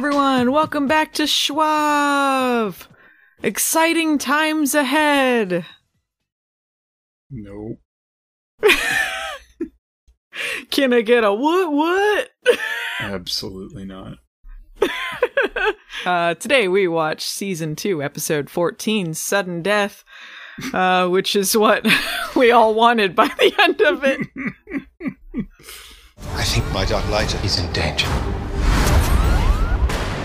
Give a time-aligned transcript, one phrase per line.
[0.00, 0.50] everyone.
[0.50, 2.74] Welcome back to Schwab.
[3.42, 5.66] Exciting times ahead.
[7.30, 7.80] Nope.
[10.70, 11.70] Can I get a what?
[11.70, 12.30] What?
[12.98, 14.16] Absolutely not.
[16.06, 20.02] uh, today we watch season two, episode 14, Sudden Death,
[20.72, 21.86] uh, which is what
[22.34, 24.26] we all wanted by the end of it.
[26.30, 28.08] I think my Dark Lighter is in danger.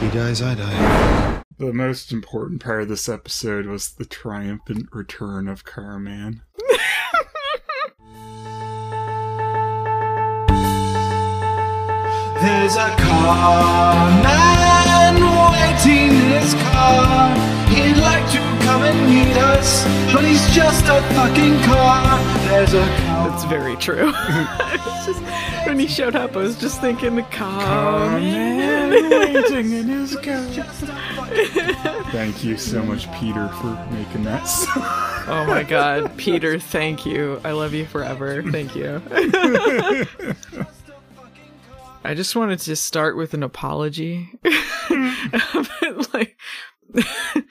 [0.06, 1.42] He dies, I die.
[1.58, 6.44] The most important part of this episode was the triumphant return of Carman.
[12.40, 15.16] There's a car man
[15.52, 17.55] waiting in his car.
[17.70, 19.84] He'd like to come and meet us,
[20.14, 22.20] but he's just a fucking car.
[22.50, 23.30] There's a car.
[23.30, 24.12] That's very true.
[25.06, 25.22] Just-
[25.68, 28.14] when he showed up, I was just thinking the car.
[28.20, 30.42] Waiting in his car.
[32.12, 34.74] Thank you so much, Peter, for making that song.
[35.28, 37.42] Oh my god, Peter, thank you.
[37.44, 38.44] I love you forever.
[38.44, 39.02] Thank you.
[42.04, 44.30] I just wanted to start with an apology.
[46.14, 46.38] like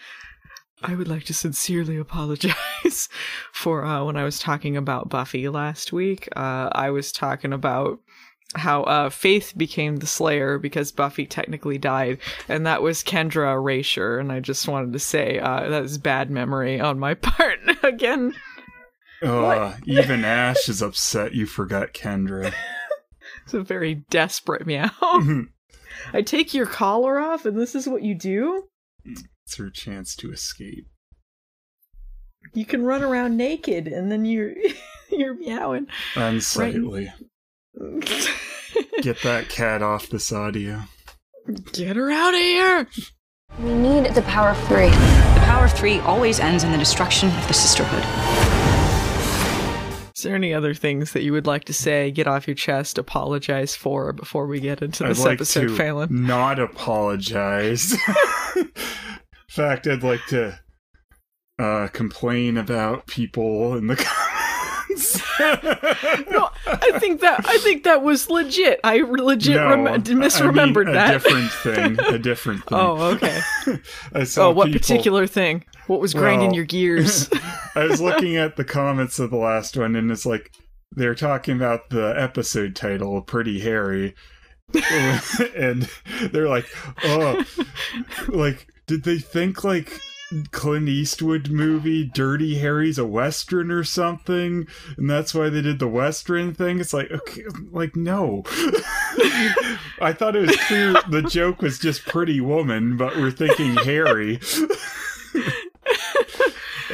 [0.82, 3.08] I would like to sincerely apologize
[3.52, 6.28] for uh, when I was talking about Buffy last week.
[6.36, 8.00] Uh, I was talking about
[8.54, 12.18] how uh, Faith became the Slayer because Buffy technically died,
[12.48, 14.18] and that was Kendra erasure.
[14.18, 18.34] And I just wanted to say uh, that is bad memory on my part again.
[19.86, 22.52] Even Ash is upset you forgot Kendra.
[23.44, 24.90] It's a very desperate meow.
[26.12, 28.68] I take your collar off, and this is what you do.
[29.04, 30.86] It's her chance to escape.
[32.52, 34.54] You can run around naked, and then you're
[35.10, 35.86] you're meowing.
[36.14, 37.12] Unsightly.
[39.02, 40.82] Get that cat off this audio.
[41.72, 42.88] Get her out of here!
[43.58, 44.88] We need the power of three.
[44.88, 48.53] The power of three always ends in the destruction of the sisterhood.
[50.24, 52.96] Is there any other things that you would like to say, get off your chest,
[52.96, 56.08] apologize for before we get into this I'd like episode, to Phelan?
[56.26, 57.92] not apologize.
[58.56, 58.70] In
[59.50, 60.58] fact, I'd like to
[61.58, 63.96] uh, complain about people in the
[64.96, 65.20] comments.
[66.30, 68.80] No, I think that I think that was legit.
[68.82, 71.12] I legit No, rem- I mean misremembered a that.
[71.22, 71.98] different thing.
[72.00, 72.78] A different thing.
[72.78, 73.40] oh, okay.
[74.38, 75.64] Oh, what people- particular thing?
[75.86, 77.28] What was grinding Well, your gears?
[77.74, 80.50] I was looking at the comments of the last one, and it's like
[80.92, 84.14] they're talking about the episode title, "Pretty Harry,"
[85.56, 85.88] and
[86.32, 86.66] they're like,
[87.04, 87.44] "Oh,
[88.28, 90.00] like did they think like
[90.50, 94.66] Clint Eastwood movie Dirty Harry's a western or something,
[94.96, 98.42] and that's why they did the western thing?" It's like, okay, like no.
[100.00, 104.40] I thought it was clear the joke was just Pretty Woman, but we're thinking Harry.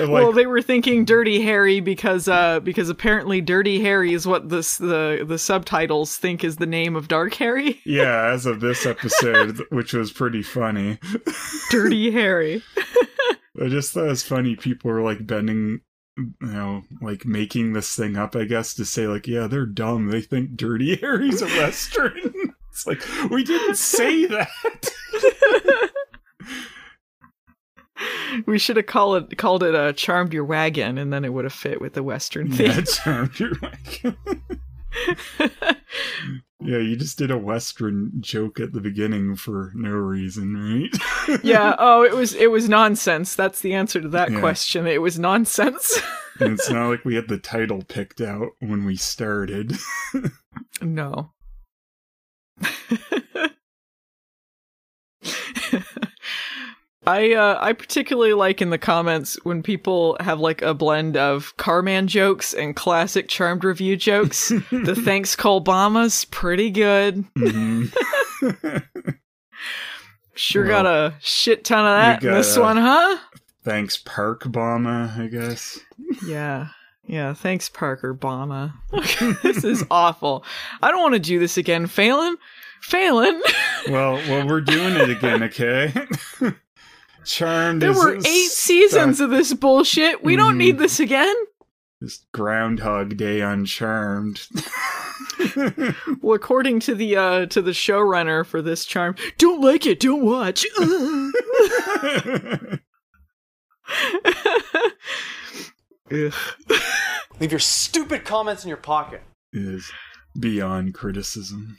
[0.00, 4.48] Like, well, they were thinking Dirty Harry because uh because apparently Dirty Harry is what
[4.48, 7.80] this the the subtitles think is the name of Dark Harry.
[7.86, 10.98] Yeah, as of this episode, which was pretty funny.
[11.70, 12.62] Dirty Harry.
[13.60, 14.54] I just thought it was funny.
[14.56, 15.80] People were like bending,
[16.16, 20.08] you know, like making this thing up, I guess, to say, like, yeah, they're dumb.
[20.08, 22.54] They think Dirty Harry's a Western.
[22.70, 24.48] it's like, we didn't say that.
[28.46, 31.44] We should have called it called it uh, "Charmed Your Wagon," and then it would
[31.44, 32.70] have fit with the Western theme.
[32.70, 34.16] yeah, charmed your wagon.
[36.60, 41.40] yeah, you just did a Western joke at the beginning for no reason, right?
[41.44, 41.74] yeah.
[41.78, 43.34] Oh, it was it was nonsense.
[43.34, 44.40] That's the answer to that Yeah.
[44.40, 44.86] question.
[44.86, 46.00] It was nonsense.
[46.40, 49.76] and it's not like we had the title picked out when we started.
[50.82, 51.32] no.
[57.06, 61.56] I uh, I particularly like in the comments when people have like a blend of
[61.56, 64.48] Carman jokes and classic Charmed review jokes.
[64.70, 67.24] the thanks Colbama's pretty good.
[67.34, 67.92] Mhm.
[70.34, 73.18] Sure Well, got a shit ton of that in this one, huh?
[73.62, 75.78] Thanks, Park Bama, I guess.
[76.26, 76.68] Yeah.
[77.06, 78.72] Yeah, thanks, Parker Bama.
[79.42, 80.42] this is awful.
[80.82, 82.38] I don't want to do this again, Phelan.
[82.80, 83.42] Phelan,
[83.90, 85.92] Well, well, we're doing it again, okay?
[87.30, 90.22] Charmed there is were eight seasons of this bullshit.
[90.24, 90.58] We don't Mhm.
[90.58, 91.34] need this again.
[92.00, 94.46] This Groundhog Day on Charmed.
[96.20, 100.22] Well, according to the uh to the showrunner for this charm, don't like it, don't
[100.24, 100.66] watch.
[106.10, 109.22] Leave your stupid comments in your pocket.
[109.52, 109.90] is
[110.38, 111.78] beyond criticism.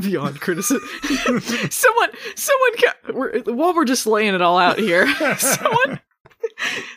[0.00, 0.80] Beyond criticism.
[1.70, 5.06] someone, someone, ca- we're, while we're just laying it all out here,
[5.38, 6.00] someone,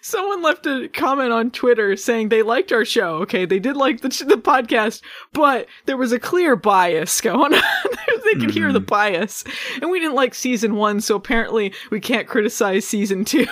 [0.02, 3.16] someone left a comment on Twitter saying they liked our show.
[3.18, 5.02] Okay, they did like the the podcast,
[5.34, 7.62] but there was a clear bias going on.
[8.26, 9.44] they could hear the bias,
[9.82, 13.48] and we didn't like season one, so apparently we can't criticize season two.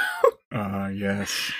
[0.51, 1.51] Uh, yes.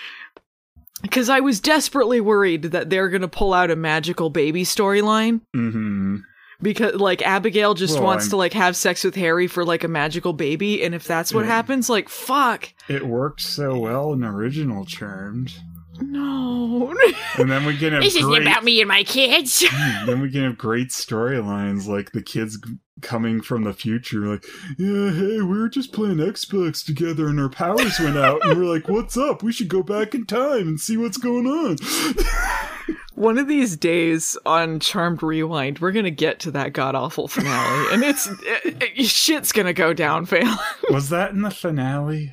[1.01, 5.42] Because I was desperately worried that they're gonna pull out a magical baby storyline.
[5.54, 6.18] hmm
[6.62, 9.83] because like Abigail just Well, wants I'm- to like have sex with Harry for like
[9.83, 11.51] a magical baby, and if that's what Yeah.
[11.51, 15.54] happens, like fuck, It worked so well in original Charmed.
[16.01, 16.94] no.
[17.38, 19.63] And then we can have great, isn't about me and my kids.
[19.69, 22.57] Hmm, then we can have great storylines like the kids
[23.01, 24.44] coming from the future like
[24.80, 28.65] yeah hey we were just playing xbox together and our powers went out and we're
[28.65, 31.77] like what's up we should go back in time and see what's going on
[33.17, 37.91] One of these days on Charmed Rewind, we're gonna get to that god awful finale,
[37.91, 40.55] and it's it, it- shit's gonna go down, Phelan.
[40.91, 42.31] was that in the finale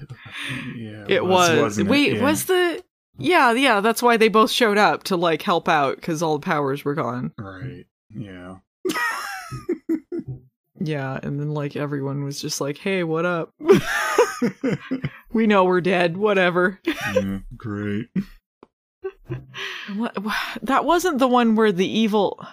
[0.76, 1.78] yeah It was.
[1.78, 1.86] it?
[1.86, 2.22] Wait, Yeah.
[2.22, 2.84] was the?
[3.16, 3.80] Yeah, yeah.
[3.80, 6.94] That's why they both showed up to like help out because all the powers were
[6.94, 7.32] gone.
[7.38, 8.56] right yeah
[10.80, 13.54] Yeah, and then like everyone was just like, "Hey, what up?
[15.32, 16.16] we know we're dead.
[16.18, 18.08] Whatever." yeah mm, great
[19.96, 20.32] What, wha-
[20.62, 22.44] that wasn't the one where the evil.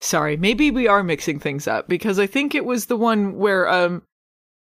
[0.00, 3.68] Sorry, maybe we are mixing things up because I think it was the one where
[3.68, 4.02] um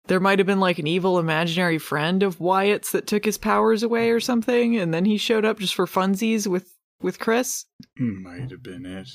[0.08, 3.82] there might have been like an evil imaginary friend of Wyatt's that took his powers
[3.82, 7.66] away or something, and then he showed up just for funsies with with Chris.
[7.98, 9.10] might have been it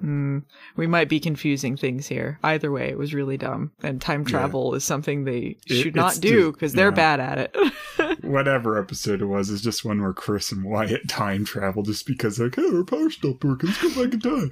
[0.00, 0.38] Hmm,
[0.76, 2.38] we might be confusing things here.
[2.42, 4.26] Either way, it was really dumb, and time Yeah.
[4.30, 7.16] travel is something they It- should not do because they're yeah.
[7.16, 8.20] bad at it.
[8.24, 12.40] whatever episode it was is just one where Chris and Wyatt time travel just because
[12.40, 14.50] like hey our power stopped working let's go back in time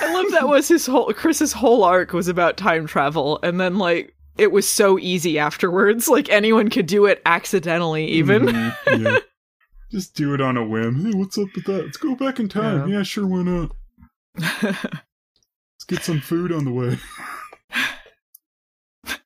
[0.00, 3.78] I love that was his whole Chris's whole arc was about time travel, and then
[3.78, 6.06] like it was so easy afterwards.
[6.18, 8.42] Like anyone could do it accidentally, even.
[8.46, 9.18] Mhm, yeah.
[9.90, 11.04] Just do it on a whim.
[11.04, 11.84] Hey, what's up with that?
[11.86, 12.88] Let's go back in time.
[12.88, 12.98] Yeah.
[12.98, 13.72] Yeah, sure, why not?
[14.40, 16.98] Let's get some food on the way.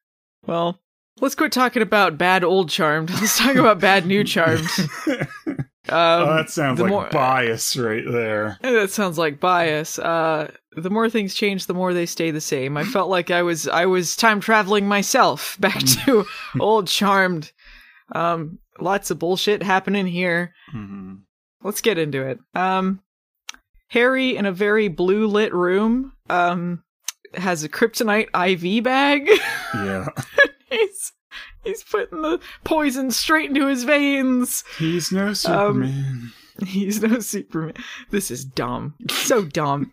[0.46, 0.78] well,
[1.20, 3.10] let's quit talking about bad old Charmed.
[3.20, 4.68] Let's talk about bad new Charmed.
[5.88, 8.56] Um, oh, that sounds like more- bias right there.
[8.62, 9.98] That sounds like bias.
[9.98, 12.76] Uh, the more things change, the more they stay the same.
[12.76, 16.24] I felt like I was I was time traveling myself back to
[16.60, 17.50] old Charmed.
[18.14, 20.54] Um, lots of bullshit happening here.
[20.72, 21.22] Mhm.
[21.64, 22.38] Let's get into it.
[22.54, 23.00] Um,
[23.92, 26.12] Harry in a very blue lit room.
[26.30, 26.82] Um,
[27.34, 29.28] has a kryptonite IV bag.
[29.74, 30.08] Yeah.
[30.70, 31.12] he's
[31.64, 34.64] he's putting the poison straight into his veins.
[34.78, 36.32] He's Um, no Superman.
[36.66, 37.74] He's no Superman.
[38.10, 38.94] This is dumb.
[39.10, 39.92] So dumb.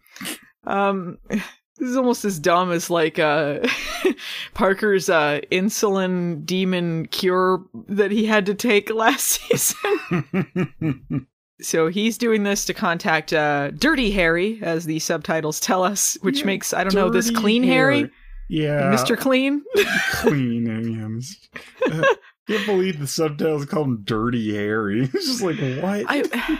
[0.65, 1.41] Um this
[1.89, 3.59] is almost as dumb as like uh
[4.53, 11.27] Parker's uh insulin demon cure that he had to take last season.
[11.61, 16.39] So he's doing this to contact uh Dirty Harry as the subtitles tell us, which
[16.39, 18.09] Yeah, makes I don't know this clean Harry,
[18.49, 18.91] Yeah.
[18.93, 19.17] Mr.
[19.17, 19.63] Clean.
[20.11, 20.69] Clean.
[20.69, 21.19] I am.
[21.85, 22.15] Uh,
[22.47, 25.01] can't believe the subtitles call him Dirty Harry.
[25.13, 26.05] It's just like, what?
[26.07, 26.59] I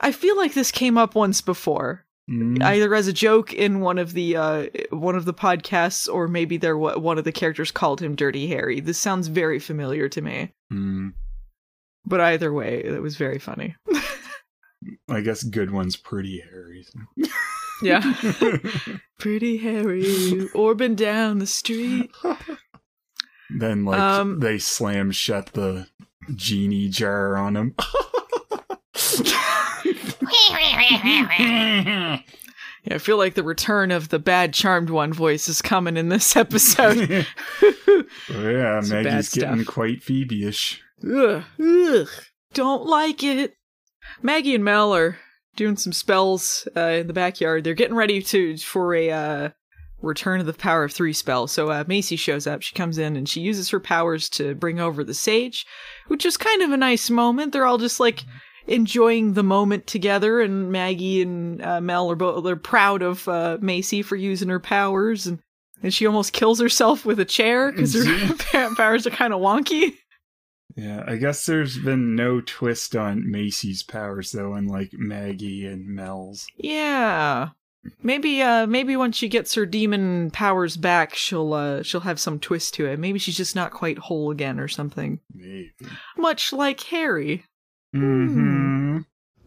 [0.00, 2.04] I feel like this came up once before.
[2.30, 2.62] Mm.
[2.62, 6.56] either as a joke in one of the uh one of the podcasts or maybe
[6.56, 10.52] there one of the characters called him dirty harry this sounds very familiar to me
[10.72, 11.14] Mm.
[12.06, 13.74] but either way it was very funny
[15.08, 16.84] I guess good one's Pretty Harry.
[17.82, 18.00] yeah.
[19.18, 20.02] Pretty harry
[20.54, 22.10] orbing down the street.
[23.54, 25.86] Then, like, Um, they slam shut the
[26.34, 27.74] genie jar on him.
[30.48, 32.18] yeah
[32.90, 36.34] i feel like the return of the bad charmed one voice is coming in this
[36.36, 37.26] episode.
[37.62, 40.82] Oh, yeah, Maggie's getting quite Phoebe-ish.
[41.04, 42.08] ugh, ugh,
[42.54, 43.56] don't like it
[44.22, 45.16] maggie and mel are
[45.56, 47.64] doing some spells uh, in the backyard.
[47.64, 49.48] They're getting ready to for a uh,
[50.00, 51.46] return of the power of three spell.
[51.46, 52.62] So uh, macy shows up.
[52.62, 55.66] She comes in and she uses her powers to bring over the sage
[56.08, 57.52] which is kind of a nice moment.
[57.52, 58.24] They're all just like
[58.66, 63.58] enjoying the moment together and maggie and uh, mel are both they're proud of uh,
[63.60, 65.40] macy for using her powers and
[65.82, 69.94] and she almost kills herself with a chair because her powers are kind of wonky
[70.76, 76.46] Yeah, I guess there's been no twist on Macy's powers, though, unlike Maggie and Mel's.
[76.56, 77.50] Yeah.
[78.00, 82.38] Maybe uh maybe once she gets her demon powers back she'll uh she'll have some
[82.38, 82.98] twist to it.
[83.00, 85.18] Maybe she's just not quite whole again or something.
[85.34, 85.72] Maybe.
[86.16, 87.44] Much like Harry.
[87.94, 88.98] Mm-hmm.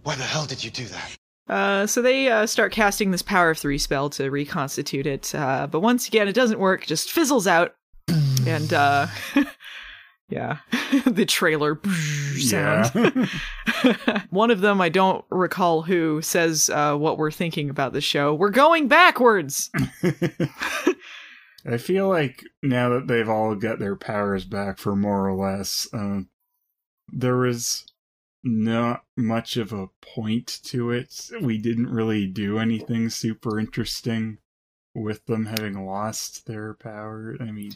[0.03, 1.17] Why the hell did you do that?
[1.47, 5.33] Uh, so they uh, start casting this power of three spell to reconstitute it.
[5.33, 6.85] Uh, but once again, it doesn't work.
[6.85, 7.75] Just fizzles out.
[8.47, 9.07] and uh,
[10.29, 10.57] yeah,
[11.05, 11.79] the trailer
[12.39, 13.29] sound.
[13.83, 14.21] Yeah.
[14.29, 18.33] One of them, I don't recall who, says uh, what we're thinking about the show.
[18.33, 19.69] We're going backwards.
[21.67, 25.87] I feel like now that they've all got their powers back for more or less,
[25.93, 26.29] um,
[27.11, 27.85] there was
[28.43, 31.29] not much of a point to it.
[31.41, 34.37] We didn't really do anything super interesting
[34.93, 37.35] with them having lost their power.
[37.39, 37.73] I mean,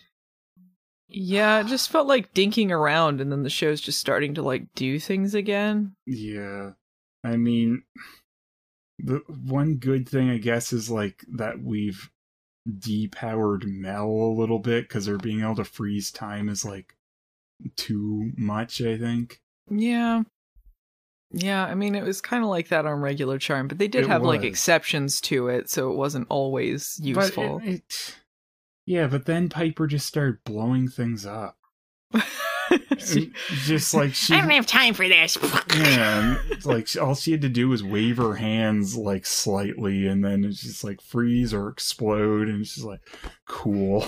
[1.09, 4.73] Yeah, it just felt like dinking around, and then the show's just starting to like
[4.75, 5.95] do things again.
[6.05, 6.71] yeah.
[7.21, 7.83] I mean,
[8.97, 12.09] the one good thing I guess is like that we've
[12.69, 16.95] depowered Mel a little bit because her being able to freeze time is like
[17.75, 19.41] too much, I think.
[19.69, 20.23] Yeah.
[21.31, 24.03] Yeah, I mean, it was kind of like that on regular Charm, but they did
[24.05, 27.59] It have like exceptions to it, so it wasn't always useful.
[27.63, 28.15] It, it,
[28.89, 31.57] yeah, but then Piper just started blowing things up.
[32.99, 33.31] She-
[33.65, 35.37] just like she, I don't have time for this.
[35.75, 40.23] yeah, it's like all she had to do was wave her hands like slightly, and
[40.23, 42.99] then it's just like freeze or explode, and she's like
[43.47, 44.07] cool.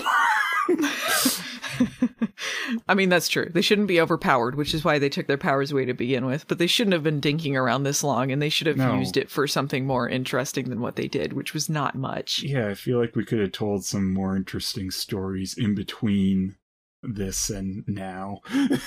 [2.88, 3.48] I mean, that's true.
[3.52, 6.46] They shouldn't be overpowered, which is why they took their powers away to begin with.
[6.48, 8.98] But they shouldn't have been dinking around this long, and they should have No.
[8.98, 12.42] used it for something more interesting than what they did, which was not much.
[12.42, 16.56] yeah, I feel like we could have told some more interesting stories in between
[17.02, 18.40] this and now.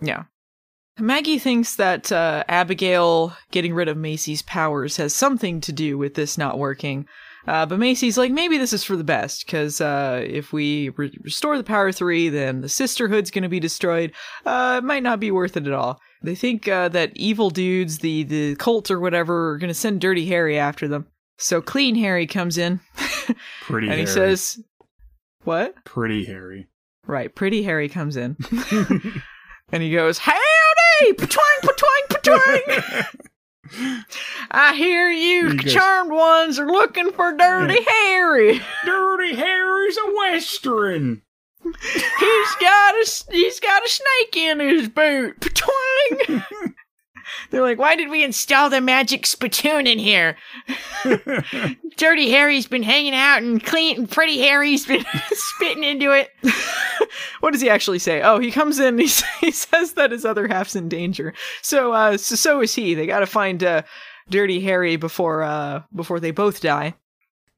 [0.00, 0.24] Yeah.
[0.98, 6.14] Maggie thinks that uh, Abigail getting rid of Macy's powers has something to do with
[6.14, 7.06] this not working.
[7.46, 11.16] Uh, but Macy's like, maybe this is for the best, because uh, if we re-
[11.22, 14.12] restore the Power 3, then the Sisterhood's going to be destroyed.
[14.46, 16.00] Uh, it might not be worth it at all.
[16.22, 20.00] They think uh, that evil dudes, the, the cult or whatever, are going to send
[20.00, 21.06] Dirty Harry after them.
[21.36, 22.80] So Clean Harry comes in,
[23.62, 24.36] Pretty Harry and he hairy.
[24.36, 24.62] says,
[25.42, 25.74] What?
[25.84, 26.68] pretty Harry."
[27.06, 28.36] Right, Pretty Harry comes in.
[29.70, 31.12] and he goes, Howdy!
[31.18, 33.04] Patwang, patwang, patwang!
[34.50, 38.60] I hear you goes- charmed ones are looking for Dirty Harry.
[38.84, 41.22] Dirty Harry's a western.
[41.64, 45.62] He's got a he's got a snake in his boot.
[47.50, 50.36] They're like, why did we install the magic spittoon in here?
[51.96, 56.30] Dirty Harry's been hanging out and clean and Pretty Harry's been spitting into it.
[57.40, 58.22] what does he actually say?
[58.22, 58.98] Oh, he comes in.
[59.04, 61.34] He, he says that his other half's in danger.
[61.62, 62.94] So, uh, so, so is he.
[62.94, 63.82] They got to find uh,
[64.30, 66.94] Dirty Harry before uh, before they both die.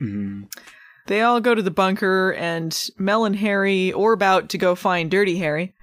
[0.03, 0.49] Mm.
[1.07, 5.11] They all go to the bunker, and Mel and Harry are about to go find
[5.11, 5.75] Dirty Harry.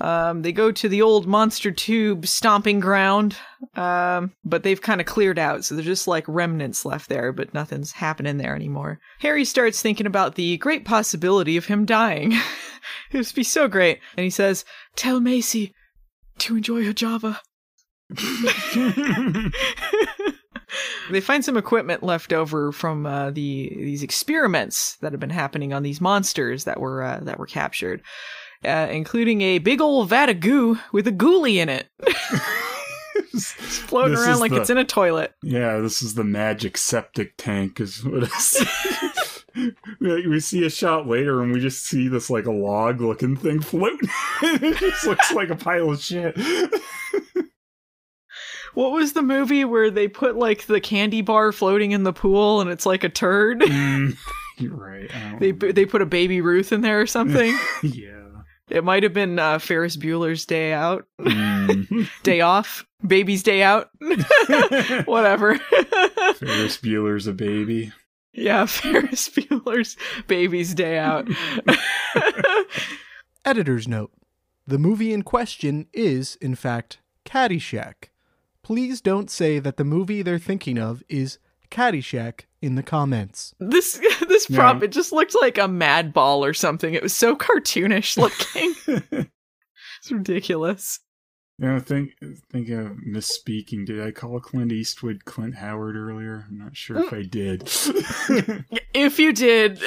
[0.00, 3.36] Um, they go to the old monster tube stomping ground,
[3.74, 7.52] um, but they've kind of cleared out, so there's just like remnants left there, but
[7.52, 9.00] nothing's happening there anymore.
[9.20, 12.32] Harry starts thinking about the great possibility of him dying.
[13.10, 13.98] it would be so great.
[14.16, 14.64] And he says,
[14.94, 15.74] Tell Macy
[16.38, 17.40] to enjoy her Java.
[21.10, 25.74] they find some equipment left over from uh, the these experiments that have been happening
[25.74, 28.02] on these monsters that were uh, that were captured,
[28.64, 31.88] uh, including a big old vat of goo with a ghoulie in it,
[33.34, 35.32] It's floating This around like the- it's in a toilet.
[35.42, 37.78] Yeah, this is the magic septic tank.
[37.80, 39.44] Is what it's.
[40.00, 43.60] we we see a shot later, and we just see this like a log-looking thing
[43.60, 43.98] float.
[44.42, 46.36] it just looks like a pile of shit.
[48.74, 52.60] What was the movie where they put like the candy bar floating in the pool
[52.60, 53.60] and it's like a turd?
[53.60, 54.16] Mm,
[54.58, 55.10] you're right.
[55.40, 55.72] They remember.
[55.72, 57.56] they put a baby Ruth in there or something.
[57.82, 58.17] yeah.
[58.70, 62.08] It might have been uh, Ferris Bueller's Day Out, Mm.
[62.22, 63.88] Day Off, Baby's Day Out,
[65.06, 65.58] whatever.
[66.36, 67.92] Ferris Bueller's a baby.
[68.32, 69.96] yeah, Ferris Bueller's
[70.26, 71.28] Baby's Day Out.
[73.44, 74.12] Editor's note
[74.66, 78.10] The movie in question is, in fact, Caddyshack.
[78.62, 81.38] Please don't say that the movie they're thinking of is
[81.70, 83.54] Caddyshack in the comments.
[83.60, 84.84] this this prop Yeah.
[84.86, 86.94] it just looked like a mad ball or something.
[86.94, 88.74] It was so cartoonish looking.
[90.00, 91.00] it's ridiculous.
[91.60, 92.12] Yeah, know, think
[92.52, 93.84] think of misspeaking.
[93.84, 96.46] Did I call Clint Eastwood Clint Howard earlier?
[96.48, 97.62] I'm not sure if I did.
[98.94, 99.80] If you did,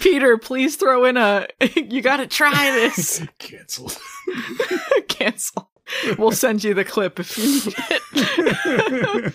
[0.00, 1.46] Peter, please throw in a
[1.76, 3.24] you got to try this.
[3.38, 3.96] Cancelled.
[5.08, 5.70] Cancel.
[6.18, 9.34] We'll send you the clip if you need it.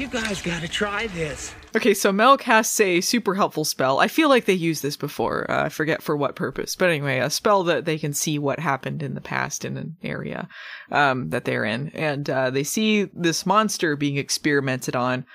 [0.00, 0.06] Wow.
[0.06, 1.52] You guys gotta try this.
[1.76, 3.98] Okay, so Mel casts a super helpful spell.
[3.98, 5.48] I feel like they used this before.
[5.50, 8.58] Uh, I forget for what purpose, but anyway, a spell that they can see what
[8.58, 10.48] happened in the past in an area
[10.90, 15.26] um, that they're in, and uh, they see this monster being experimented on.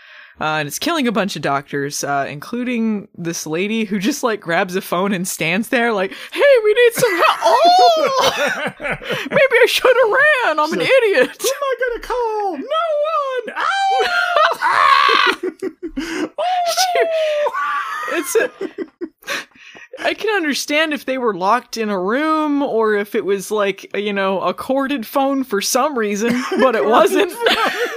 [0.41, 4.41] Uh, and it's killing a bunch of doctors, uh, including this lady who just like
[4.41, 7.59] grabs a phone and stands there, like, "Hey, we need some help!"
[7.97, 10.59] Oh, maybe I should have ran.
[10.59, 11.41] I'm an idiot.
[11.41, 12.57] Who am I gonna call?
[12.57, 12.63] No
[13.45, 13.55] one.
[13.57, 14.07] Ow!
[14.67, 15.39] Ah!
[18.11, 18.51] it's a
[19.97, 23.95] I can understand if they were locked in a room or if it was like
[23.95, 27.31] you know a corded phone for some reason, but it wasn't.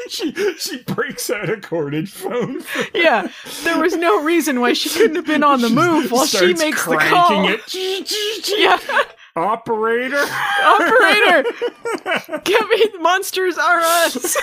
[0.08, 2.62] she she breaks out a corded phone.
[2.94, 3.28] yeah,
[3.64, 6.84] there was no reason why she couldn't have been on the move while she makes
[6.86, 7.48] the call.
[7.48, 7.62] it.
[8.56, 8.78] Yeah,
[9.38, 10.24] Operator.
[10.64, 11.44] operator,
[12.44, 14.36] get me monsters are us.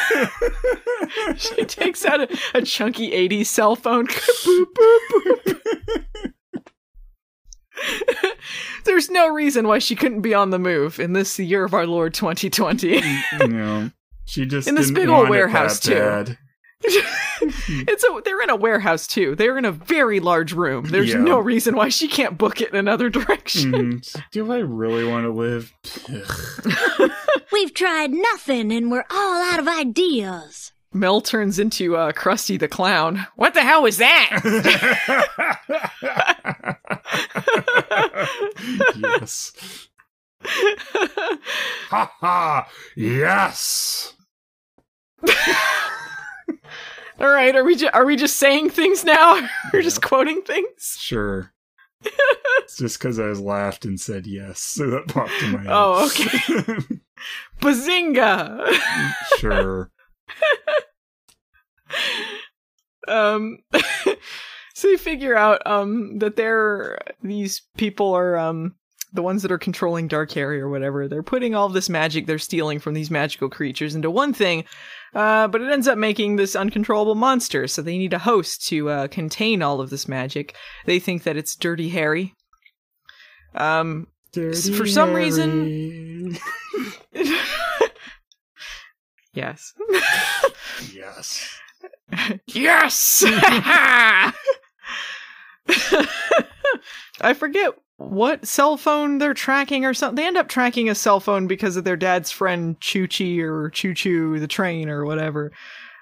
[1.38, 4.08] she takes out a, a chunky '80s cell phone.
[4.08, 5.00] boop, boop,
[5.46, 5.62] boop.
[8.86, 11.86] There's no reason why she couldn't be on the move in this year of our
[11.86, 13.02] Lord 2020.
[13.02, 13.02] no,
[13.40, 13.94] mm,
[14.26, 15.96] she just In this big old warehouse, too.
[15.96, 16.38] bad.
[16.84, 19.36] it's a they're in a warehouse too.
[19.36, 20.86] They're in a very large room.
[20.90, 21.20] There's Yeah.
[21.20, 23.72] no reason why she can't book it in another direction.
[23.72, 25.74] Mm, do I really want to live?
[27.52, 30.72] We've tried nothing and we're all out of ideas.
[30.94, 33.26] Mel turns into uh, Krusty the Clown.
[33.36, 34.30] What the hell was that?
[38.98, 39.52] yes.
[41.90, 42.68] ha ha!
[42.96, 44.14] Yes.
[47.20, 49.48] All right, are we ju- are we just saying things now?
[49.74, 50.98] We're just quoting things.
[51.00, 51.52] Sure.
[52.02, 55.68] it's just because I was laughed and said yes, so that popped in my head.
[55.70, 57.00] Oh, okay.
[57.62, 58.74] Bazinga!
[59.38, 59.92] sure.
[63.08, 63.60] um
[64.74, 68.76] so you figure out um that they're these people are um
[69.16, 72.38] the ones that are controlling dark harry or whatever they're putting all this magic they're
[72.38, 74.64] stealing from these magical creatures into one thing
[75.14, 78.90] uh, but it ends up making this uncontrollable monster so they need a host to
[78.90, 80.56] uh, contain all of this magic
[80.86, 82.34] they think that it's dirty harry
[83.56, 86.38] um Dirty for some reason
[89.34, 89.74] yes
[90.94, 91.60] yes.
[92.48, 93.24] Yes!
[97.22, 100.16] I forget what cell phone they're tracking or something.
[100.16, 103.70] They end up tracking a cell phone because of their dad's friend Choo Chee or
[103.70, 105.52] Choo Choo the train or whatever.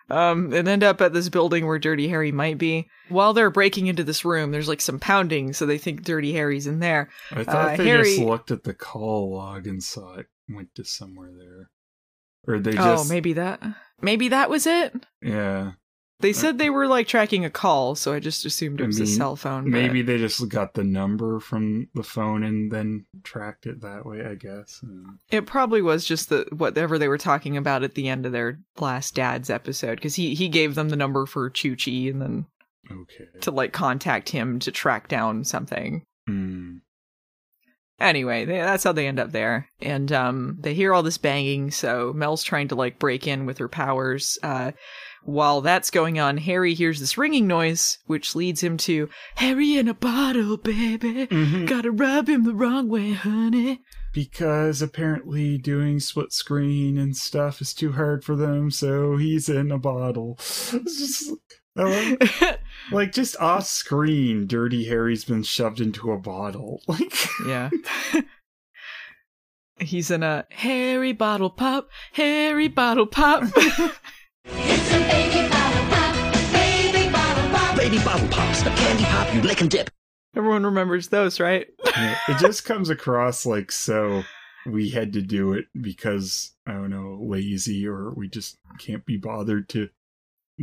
[0.10, 2.88] Um, and end up at this building where Dirty Harry might be.
[3.10, 6.67] While they're breaking into this room, there's like some pounding, so they think Dirty Harry's
[6.67, 7.10] in there.
[7.32, 10.75] I thought Uh, they Harry- just looked at the call log and saw it went
[10.75, 11.69] to somewhere there.
[12.45, 13.62] Or they just Oh, just maybe that.
[14.01, 14.93] Maybe that was it.
[15.21, 15.71] yeah.
[16.19, 18.99] They said they were like tracking a call, so I just assumed it I was
[19.02, 19.65] a cell phone.
[19.65, 24.06] but- Maybe they just got the number from the phone and then tracked it that
[24.06, 24.80] way, I guess.
[24.84, 28.32] Uh, It probably was just the whatever they were talking about at the end of
[28.32, 32.21] their last dad's episode because he he gave them the number for Choo Chi and
[32.21, 32.45] then
[32.89, 33.26] Okay.
[33.41, 36.04] to like contact him to track down something.
[36.28, 36.78] Hmm.
[37.99, 41.71] Anyway, they, that's how they end up there, and um, they hear all this banging.
[41.71, 44.38] So Mel's trying to like break in with her powers.
[44.43, 44.71] Uh,
[45.25, 49.88] while that's going on, Harry hears this ringing noise, which leads him to Harry in
[49.88, 51.27] a bottle, baby.
[51.27, 51.67] Mhm.
[51.67, 53.81] Gotta rub him the wrong way, honey.
[54.13, 59.71] Because apparently doing split screen and stuff is too hard for them, so he's in
[59.71, 60.38] a bottle.
[60.71, 61.31] Just
[62.91, 66.81] like just off screen, Dirty Harry's been shoved into a bottle.
[66.88, 67.13] Like
[67.47, 67.69] Yeah.
[69.79, 73.43] He's in a Harry bottle pop, Harry bottle pop.
[74.45, 74.99] It's a
[77.77, 79.89] baby bottle pops, the candy pop you lick and dip.
[80.36, 81.67] Everyone remembers those, right?
[81.86, 84.23] Yeah, it just comes across like so
[84.65, 89.17] we had to do it because I don't know, lazy or we just can't be
[89.17, 89.89] bothered to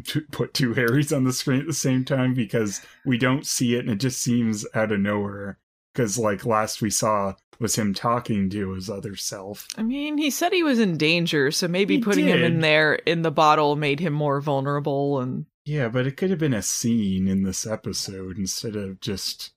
[0.04, 3.74] to put two Harrys on the screen at the same time because we don't see
[3.74, 5.58] it and it just seems out of nowhere.
[5.92, 9.68] Because like last we saw was him talking to his other self.
[9.76, 12.94] I mean, he said he was in danger, so maybe He putting him in there
[12.94, 16.62] in the bottle made him more vulnerable and Yeah, but it could have been a
[16.62, 19.52] scene in this episode instead of just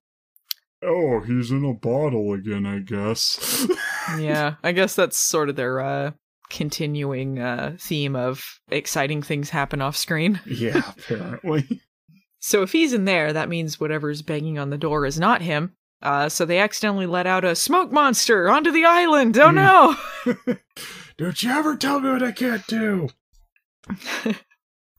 [0.85, 3.67] Oh, he's in a bottle again, I guess.
[4.19, 6.11] yeah, I guess that's sort of their uh
[6.49, 10.41] continuing uh theme of exciting things happen off screen.
[10.45, 11.81] yeah, apparently.
[12.39, 15.73] So if he's in there, that means whatever's banging on the door is not him.
[16.03, 19.37] Uh, so they accidentally let out a smoke monster onto the island.
[19.37, 19.95] Oh no!
[21.17, 23.07] Don't you ever tell me what I can't do.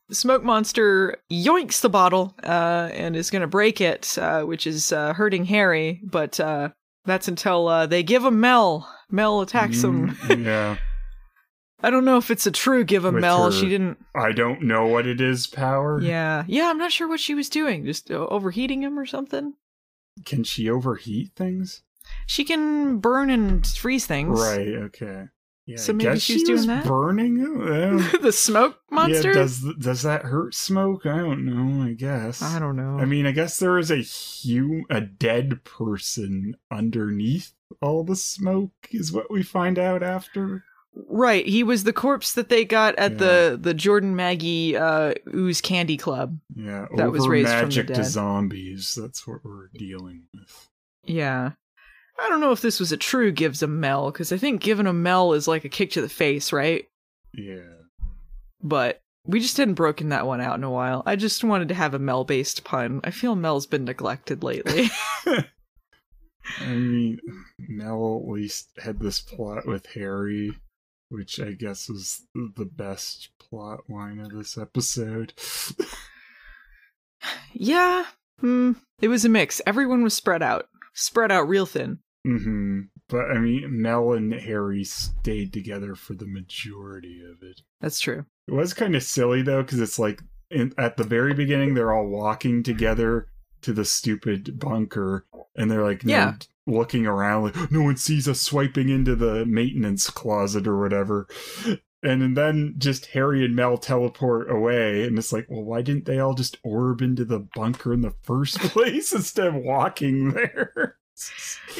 [0.08, 4.66] the smoke monster yoinks the bottle uh, and is going to break it, uh, which
[4.66, 6.00] is uh, hurting Harry.
[6.04, 6.70] But uh,
[7.04, 8.88] that's until uh, they give him Mel.
[9.10, 10.10] Mel attacks him.
[10.10, 10.76] Mm, yeah.
[11.82, 13.44] I don't know if it's a true give him With Mel.
[13.44, 13.98] her- She didn't.
[14.14, 16.00] I don't know what it is, power.
[16.00, 16.70] Yeah, yeah.
[16.70, 17.84] I'm not sure what she was doing.
[17.84, 19.52] Just overheating him or something.
[20.24, 21.82] Can she overheat things?
[22.26, 24.38] She can burn and freeze things.
[24.40, 25.24] Right, okay.
[25.66, 26.84] Yeah, So I maybe guess she she doing that?
[26.84, 27.36] burning
[28.20, 29.28] the smoke monster.
[29.28, 31.06] Yeah, does does that hurt smoke?
[31.06, 31.82] I don't know.
[31.82, 32.42] I guess.
[32.42, 32.98] I don't know.
[32.98, 38.72] I mean, I guess there is a hum- a dead person underneath all the smoke,
[38.90, 40.64] is what we find out after.
[40.96, 45.60] Right, he was the corpse that they got at the the Jordan Maggie uh, Ooze
[45.60, 46.38] Candy Club.
[46.54, 48.96] Yeah, That was raised from the magic to zombies.
[49.00, 50.68] That's what we're dealing with.
[51.02, 51.52] Yeah,
[52.18, 54.86] I don't know if this was a true gives a Mel because I think giving
[54.86, 56.86] a Mel is like a kick to the face, right?
[57.32, 57.82] Yeah.
[58.62, 61.02] But we just hadn't broken that one out in a while.
[61.06, 63.00] I just wanted to have a Mel based pun.
[63.02, 64.90] I feel Mel's been neglected lately.
[66.60, 67.18] I mean,
[67.58, 70.52] Mel at least had this plot with Harry,
[71.14, 75.32] which I guess was the best plot line of this episode.
[77.52, 78.04] yeah,
[78.40, 79.60] hmm, it was a mix.
[79.66, 81.98] Everyone was spread out, spread out real thin.
[82.26, 87.60] hmm But I mean, Mel and Harry stayed together for the majority of it.
[87.80, 88.26] That's true.
[88.48, 91.92] It was kind of silly though, because it's like in, at the very beginning they're
[91.92, 93.28] all walking together
[93.64, 96.34] to the stupid bunker, and they're like, no, Yeah.
[96.66, 101.26] looking around like no one sees us swiping into the maintenance closet or whatever.
[102.02, 106.18] And then just Harry and Mel teleport away, and it's like, well, why didn't they
[106.18, 110.96] all just orb into the bunker in the first place instead of walking there?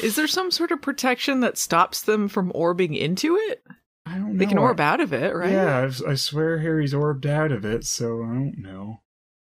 [0.01, 3.63] Is there some sort of protection that stops them from orbing into it?
[4.07, 4.37] I don't know.
[4.39, 5.51] They can orb out of it, right?
[5.51, 9.01] Yeah, I've, I swear Harry's orbed out of it, so I don't know.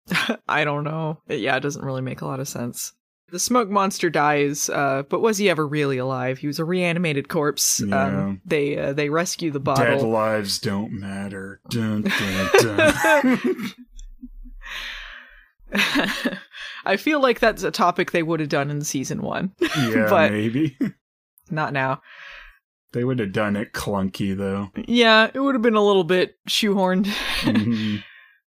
[0.48, 1.20] I don't know.
[1.28, 2.94] It- yeah, it doesn't really make a lot of sense.
[3.32, 6.38] The smoke monster dies, uh, but was he ever really alive?
[6.38, 7.82] He was a reanimated corpse.
[7.84, 8.06] Yeah.
[8.06, 10.10] Um, they uh, they rescue the Dead bottle.
[10.10, 11.60] lives don't matter.
[11.70, 13.40] Dun, dun, dun.
[16.86, 20.32] I feel like that's a topic they would have done in season one, yeah, But-
[20.32, 20.78] maybe.
[21.50, 22.02] not now.
[22.92, 24.70] They would have done it clunky though.
[24.88, 27.06] Yeah, it would have been a little bit shoehorned,
[27.42, 28.04] Mhm.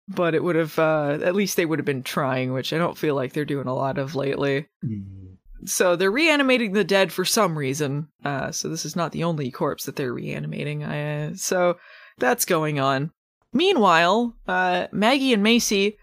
[0.08, 2.98] But it would have uh, at least they would have been trying, which I don't
[2.98, 4.68] feel like they're doing a lot of lately.
[4.84, 5.38] Mm.
[5.66, 8.10] So they're reanimating the dead for some reason.
[8.24, 10.84] Uh, so this is not the only corpse that they're reanimating.
[10.84, 11.78] Uh, so
[12.20, 13.12] that's going on.
[13.52, 15.98] Meanwhile, uh, Maggie and Macy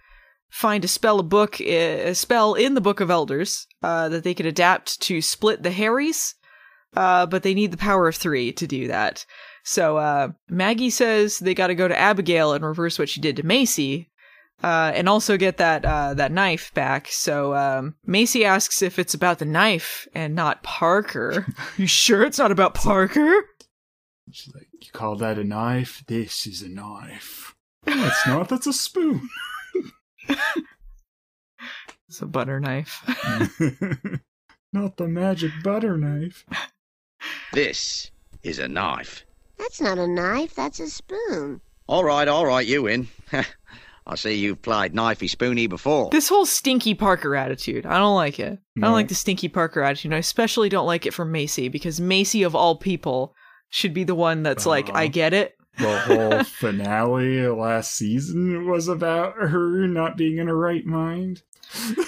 [0.50, 4.34] find a spell a book a spell in the Book of Elders uh, that they
[4.34, 6.34] could adapt to split the Harrys,
[6.96, 9.24] uh, but they need the power of three to do that.
[9.64, 13.36] So uh, Maggie says they got to go to Abigail and reverse what she did
[13.36, 14.10] to Macy,
[14.62, 17.08] uh, and also get that uh, that knife back.
[17.08, 21.46] So um, Macy asks if it's about the knife and not Parker.
[21.76, 23.44] you sure it's not about Parker?
[24.30, 26.02] She's like, You call that a knife?
[26.06, 27.54] This is a knife.
[27.86, 28.48] No, it's not.
[28.48, 29.28] That's a spoon.
[32.12, 33.02] It's a butter knife.
[34.74, 36.44] not the magic butter knife.
[37.54, 38.10] This
[38.42, 39.24] is a knife.
[39.62, 41.60] That's not a knife, that's a spoon.
[41.86, 43.06] All right, all right, you win.
[44.06, 46.10] I see you've played knifey spoony before.
[46.10, 48.58] This whole stinky Parker attitude, I don't like it.
[48.76, 50.06] I don't like the stinky Parker attitude.
[50.10, 53.36] And I especially don't like it from Macy because Macy, of all people,
[53.70, 54.98] should be the one that's like, Uh-huh.
[54.98, 55.54] I get it.
[55.78, 61.42] The whole finale of last season was about her not being in her right mind.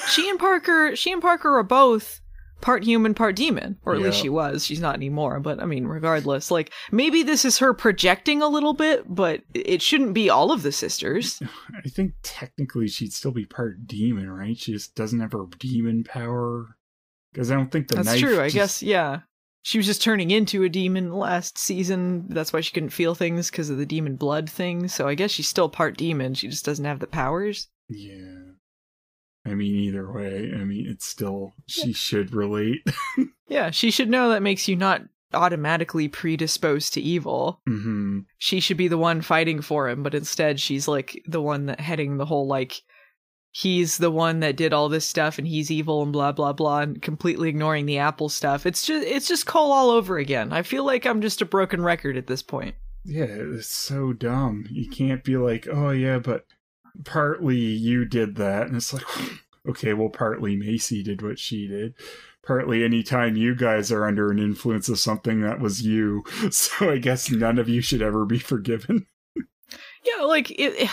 [0.08, 2.20] she and Parker, she and Parker are both
[2.60, 4.64] part human, part demon, or at least she was.
[4.64, 8.72] She's not anymore, but I mean, regardless, like maybe this is her projecting a little
[8.74, 11.42] bit, but it shouldn't be all of the sisters.
[11.84, 14.56] I think technically she'd still be part demon, right?
[14.56, 16.76] She just doesn't have her demon power.
[17.32, 18.40] Because I don't think the That's true.
[18.40, 19.20] I just- guess, yeah.
[19.66, 22.26] She was just turning into a demon last season.
[22.28, 24.88] That's why she couldn't feel things because of the demon blood thing.
[24.88, 26.34] So I guess she's still part demon.
[26.34, 27.68] She just doesn't have the powers.
[27.88, 28.42] Yeah.
[29.46, 32.86] I mean, either way, I mean, it's still she should relate.
[33.46, 35.02] Yeah, she should know that makes you not
[35.34, 37.60] automatically predisposed to evil.
[37.66, 41.66] hmm She should be the one fighting for him, but instead she's like the one
[41.66, 42.80] that heading the whole like
[43.50, 46.80] he's the one that did all this stuff and he's evil and blah blah blah
[46.80, 48.64] and completely ignoring the apple stuff.
[48.64, 50.50] It's just it's just Cole all over again.
[50.52, 52.74] I feel like I'm just a broken record at this point.
[53.04, 54.64] Yeah, it's so dumb.
[54.70, 56.46] You can't be like, oh yeah, but
[57.04, 59.04] partly you did that, and it's like,
[59.68, 61.94] okay, well, partly Macy did what she did.
[62.46, 66.22] Partly, anytime you guys are under an influence of something, that was you.
[66.50, 69.06] So I guess none of you should ever be forgiven.
[70.04, 70.90] Yeah, like it.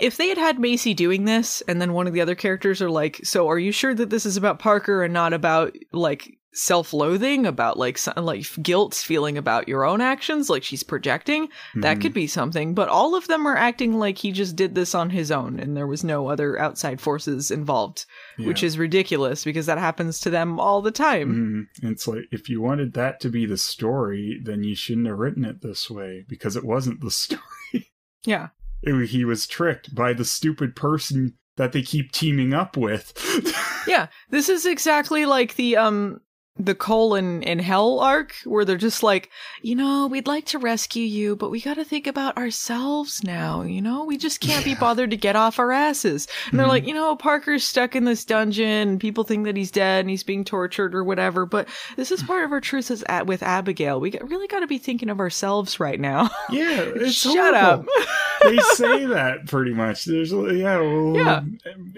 [0.00, 2.88] if they had had Macy doing this, and then one of the other characters are
[2.90, 7.46] like, "So, are you sure that this is about Parker and not about like self-loathing,
[7.46, 12.00] about like like guilt feeling about your own actions, like she's projecting?" That Mhm.
[12.00, 12.74] could be something.
[12.74, 15.76] But all of them are acting like he just did this on his own, and
[15.76, 18.06] there was no other outside forces involved,
[18.38, 21.68] which is ridiculous because that happens to them all the time.
[21.82, 25.18] Mm, it's like if you wanted that to be the story, then you shouldn't have
[25.18, 27.92] written it this way because it wasn't the story.
[28.24, 28.48] Yeah.
[28.82, 33.12] It- he was tricked by the stupid person that they keep teaming up with.
[33.86, 36.20] Yeah, this is exactly like the um
[36.56, 39.28] the colon and Hell arc where they're just like,
[39.62, 43.62] you know, we'd like to rescue you, but we got to think about ourselves now.
[43.62, 46.28] You know, we just can't be bothered to get off our asses.
[46.50, 46.70] And they're Mhm.
[46.70, 48.64] like, you know, Parker's stuck in this dungeon.
[48.88, 51.44] And people think that he's dead and he's being tortured or whatever.
[51.44, 53.98] But this is part of our truth as at with Abigail.
[54.00, 56.30] We really got to be thinking of ourselves right now.
[56.50, 57.58] yeah, Shut horrible.
[57.58, 57.86] up.
[58.42, 60.04] they say that pretty much.
[60.04, 61.42] There's yeah, well, Yeah.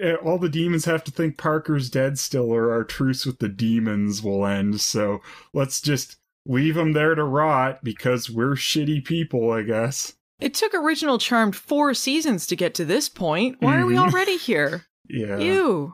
[0.01, 3.49] eh, all the demons have to think Parker's dead still, or our truce with the
[3.49, 4.79] demons will end.
[4.81, 5.21] So
[5.53, 10.13] let's just leave them there to rot because we're shitty people, I guess.
[10.39, 13.57] It took original Charmed four seasons to get to this point.
[13.59, 14.07] Why are we Mhm.
[14.07, 14.85] already here?
[15.09, 15.93] Yeah, Ew.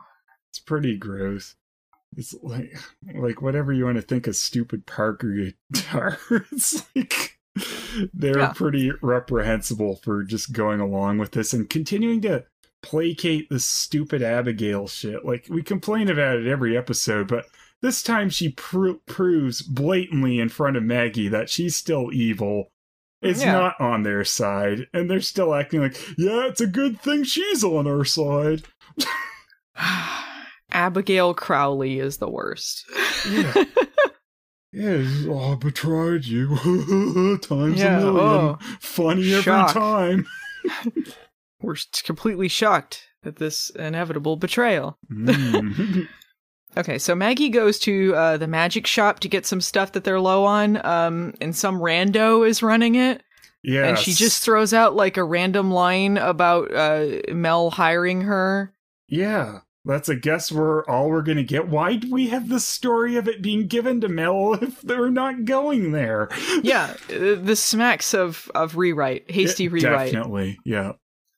[0.50, 1.54] it's pretty gross.
[2.16, 2.76] It's like
[3.14, 6.18] like whatever you want to think of stupid Parker guitar.
[6.52, 7.38] it's like
[8.12, 8.52] they're Yeah.
[8.52, 12.44] pretty reprehensible for just going along with this and continuing to
[12.82, 15.24] placate this stupid Abigail shit.
[15.24, 17.46] Like we complain about it every episode, but
[17.84, 22.70] this time she pro- proves blatantly in front of Maggie that she's still evil.
[23.20, 23.52] It's Yeah.
[23.52, 27.62] not on their side, and they're still acting like, yeah, it's a good thing she's
[27.62, 28.62] on our side.
[30.72, 32.84] Abigail Crowley is the worst.
[33.30, 33.64] Yeah.
[34.76, 36.48] Yeah, oh, I betrayed you.
[37.42, 38.16] Times Yeah, a million.
[38.18, 38.58] oh.
[38.80, 40.26] Funny every time.
[41.62, 44.98] We're completely shocked at this inevitable betrayal.
[45.12, 46.08] Mm.
[46.76, 50.20] Okay, so Maggie goes to uh, the magic shop to get some stuff that they're
[50.20, 53.22] low on, um, and some rando is running it.
[53.62, 53.86] yeah.
[53.86, 58.74] And she just throws out like a random line about uh, Mel hiring her.
[59.08, 59.60] Yeah.
[59.86, 61.68] That's a guess we're all we're gonna get.
[61.68, 65.44] Why do we have the story of it being given to Mel if they're not
[65.44, 66.30] going there?
[66.62, 70.12] Yeah, uh, the smacks of, of rewrite, hasty Yeah, rewrite.
[70.12, 70.58] Definitely.
[70.64, 70.92] Yeah.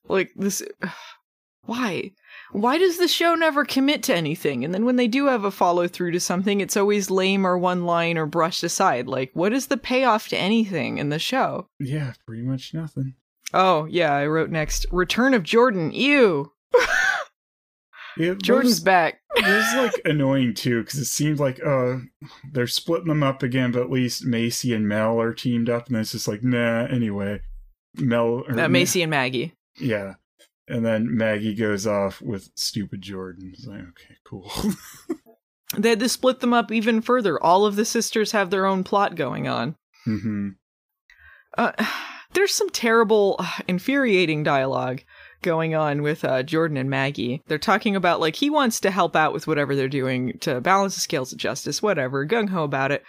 [0.07, 0.63] Like this.
[1.63, 2.11] Why?
[2.51, 4.63] Why does the show never commit to anything?
[4.63, 7.57] And then when they do have a follow through to something, it's always lame or
[7.57, 9.07] one line or brushed aside.
[9.07, 11.67] Like, what is the payoff to anything in the show?
[11.79, 13.15] Yeah, pretty much nothing.
[13.53, 15.91] Oh, yeah, I wrote next Return of Jordan.
[15.91, 16.51] Ew.
[18.19, 19.19] It Jordan's was- back.
[19.35, 21.97] it was like annoying too because it seemed like uh
[22.51, 25.97] they're splitting them up again but at least macy and mel are teamed up and
[25.97, 27.39] it's just like nah anyway
[27.99, 29.53] mel or, Uh, Macy and Maggie.
[29.79, 30.15] yeah
[30.67, 34.51] and then maggie goes off with stupid jordan it's like okay cool
[35.75, 37.41] They had to split them up even further.
[37.43, 39.75] All of the sisters have their own plot going on.
[40.05, 40.49] hmm
[41.57, 41.73] Uh,
[42.33, 45.01] there's some terrible, infuriating dialogue
[45.41, 47.43] going on with uh, Jordan and Maggie.
[47.47, 50.95] They're talking about like he wants to help out with whatever they're doing to balance
[50.95, 53.03] the scales of justice, whatever, gung ho about it.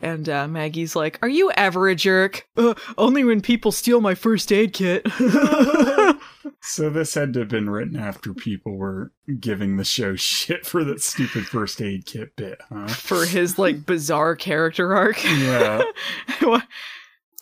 [0.00, 2.48] And uh, Maggie's like, "Are you ever a jerk?
[2.56, 5.06] Uh, only when people steal my first aid kit."
[6.60, 10.82] so this had to have been written after people were giving the show shit for
[10.84, 15.22] that stupid first aid kit bit huh For his like bizarre character arc.
[15.24, 15.82] yeah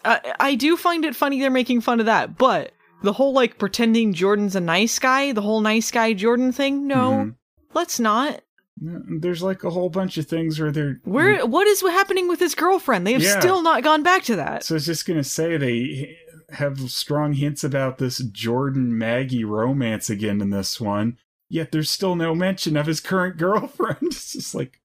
[0.04, 3.58] I, I do find it funny they're making fun of that, but the whole like
[3.58, 7.34] pretending Jordan's a nice guy, the whole nice guy Jordan thing, no, Mhm.
[7.74, 8.40] let's not.
[8.80, 12.54] There's like a whole bunch of things where they're Where what is happening with his
[12.54, 13.06] girlfriend?
[13.06, 13.38] They have Yeah.
[13.38, 14.64] still not gone back to that.
[14.64, 16.16] So I was just gonna say they
[16.50, 21.18] have strong hints about this Jordan Maggie romance again in this one.
[21.48, 23.98] Yet there's still no mention of his current girlfriend.
[24.02, 24.80] It's just like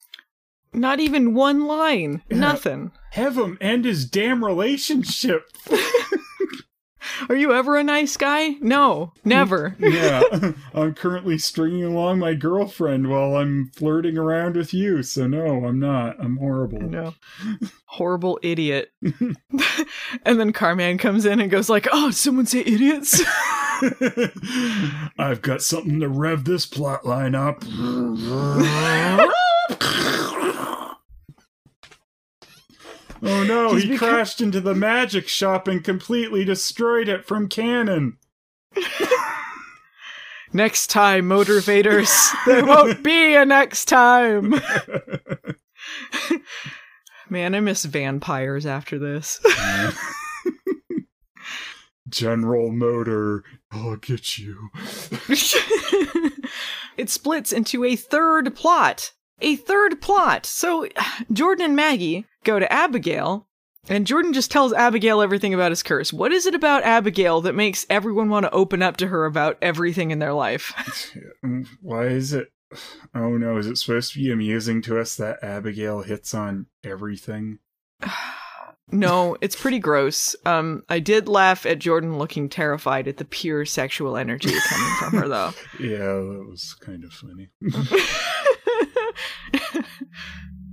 [0.74, 2.22] Not even one line.
[2.30, 2.38] Yeah.
[2.38, 2.92] Nothing.
[3.12, 5.46] have him end his damn relationship.
[7.30, 8.50] Are you ever a nice guy?
[8.62, 9.76] No, never.
[9.80, 10.22] yeah,
[10.74, 15.04] I'm currently stringing along my girlfriend while I'm flirting around with you.
[15.04, 16.18] So no, I'm not.
[16.20, 16.82] I'm horrible.
[16.82, 17.14] No.
[17.86, 18.92] Horrible idiot.
[19.02, 23.22] and then Carman comes in and goes like, "Oh, did someone say idiots?"
[25.18, 27.64] I've got something to rev this plot line up.
[33.24, 37.48] Oh no, He's he become- crashed into the magic shop and completely destroyed it from
[37.48, 38.18] cannon.
[40.54, 42.30] next time, motivators.
[42.46, 44.56] there won't be a next time.
[47.30, 49.40] Man, I miss vampires after this.
[52.08, 54.70] General Motor I'll get you.
[56.98, 59.12] it splits into a third plot.
[59.42, 60.46] A third plot.
[60.46, 60.88] So
[61.34, 63.48] Jordan and Maggie go to Abigail,
[63.90, 66.14] and Jordan just tells Abigail everything about his curse.
[66.14, 69.58] What is it about Abigail that makes everyone want to open up to her about
[69.62, 70.74] everything in their life?
[71.82, 72.48] Why is it?
[73.14, 77.60] Oh no, is it supposed to be amusing to us that Abigail hits on everything?
[78.92, 80.36] no, it's pretty gross.
[80.46, 85.14] Um, I did laugh at Jordan looking terrified at the pure sexual energy coming from
[85.20, 85.54] her, though.
[85.80, 87.50] Yeah, that was kind of funny.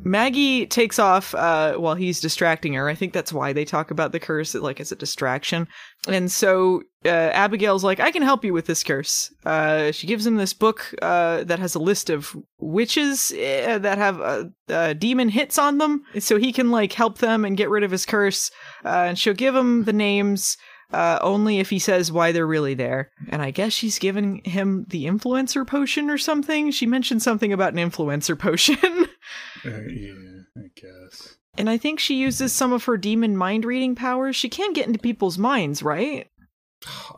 [0.04, 2.88] Maggie takes off uh, while he's distracting her.
[2.88, 5.68] I think that's why they talk about the curse, like as a distraction.
[6.08, 10.26] And so uh, Abigail's like, "I can help you with this curse." Uh, she gives
[10.26, 15.28] him this book uh, that has a list of witches uh, that have uh, demon
[15.28, 18.50] hits on them, so he can like help them and get rid of his curse.
[18.84, 20.56] and she'll give him the names.
[20.92, 23.10] Uh, only if he says why they're really there.
[23.28, 26.70] And I guess she's giving him the influencer potion or something.
[26.70, 28.76] She mentioned something about an influencer potion.
[29.64, 30.12] uh, yeah,
[30.56, 31.36] I guess.
[31.56, 34.36] And I think she uses some of her demon mind reading powers.
[34.36, 36.28] She can get into people's minds, right?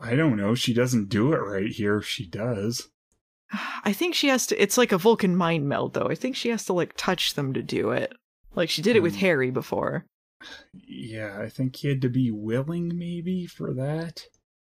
[0.01, 0.55] I don't know.
[0.55, 2.01] She doesn't do it right here.
[2.01, 2.89] She does.
[3.83, 4.61] I think she has to.
[4.61, 6.07] It's like a Vulcan mind meld, though.
[6.09, 8.13] I think she has to, like, touch them to do it.
[8.55, 9.19] Like she did it with Hmm.
[9.19, 10.05] Harry before.
[10.73, 14.23] Yeah, I think he had to be willing, maybe, for that.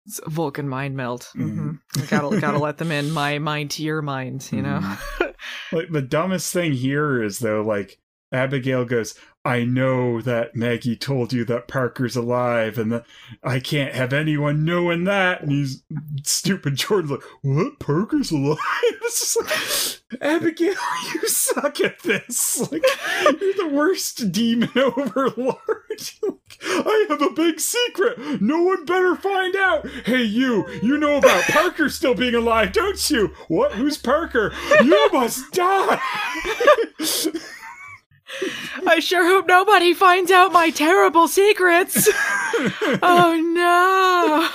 [0.06, 1.28] It's Vulcan mind meld.
[1.36, 1.78] Mhm.
[1.94, 3.10] hmm Gotta gotta let them in.
[3.12, 4.48] My mind to your mind.
[4.52, 4.96] You know.
[5.72, 7.98] Like the dumbest thing here is though, like
[8.30, 13.04] Abigail goes, "I know that Maggie told you that Parker's alive, and that
[13.42, 15.82] I can't have anyone knowing that." And he's
[16.22, 16.76] stupid.
[16.76, 17.78] Jordan's like, "What?
[17.78, 18.58] Parker's alive?"
[19.04, 20.74] It's just like, Abigail,
[21.14, 22.60] you suck at this.
[22.72, 22.84] Like,
[23.40, 25.58] you're the worst demon overlord.
[26.62, 28.40] I have a big secret.
[28.40, 29.86] No one better find out.
[30.06, 33.28] Hey, you, you know about Parker still being alive, don't you?
[33.48, 33.72] What?
[33.72, 34.52] Who's Parker?
[34.82, 36.00] You must die.
[38.86, 42.08] I sure hope nobody finds out my terrible secrets.
[43.02, 44.48] oh no.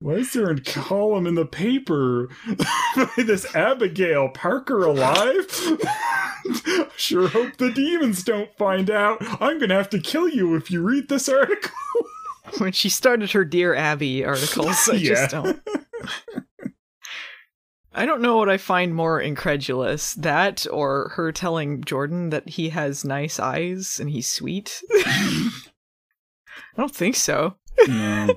[0.00, 2.28] Why is there a column in the paper
[2.96, 5.44] by this Abigail Parker alive?
[5.50, 9.18] I sure hope the demons don't find out.
[9.42, 11.72] I'm gonna have to kill you if you read this article.
[12.58, 15.08] When she started her Dear Abby articles, I Yeah.
[15.08, 15.60] just don't.
[17.98, 22.68] I don't know what I find more incredulous that or her telling Jordan that he
[22.68, 24.80] has nice eyes and he's sweet.
[24.92, 25.50] I
[26.76, 27.56] don't think so.
[27.88, 28.28] No.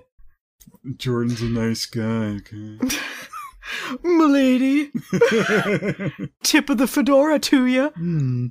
[0.98, 2.80] Jordan's a nice guy, okay?
[4.04, 4.92] Milady,
[6.44, 7.90] tip of the fedora to you.
[7.90, 8.48] Hmm.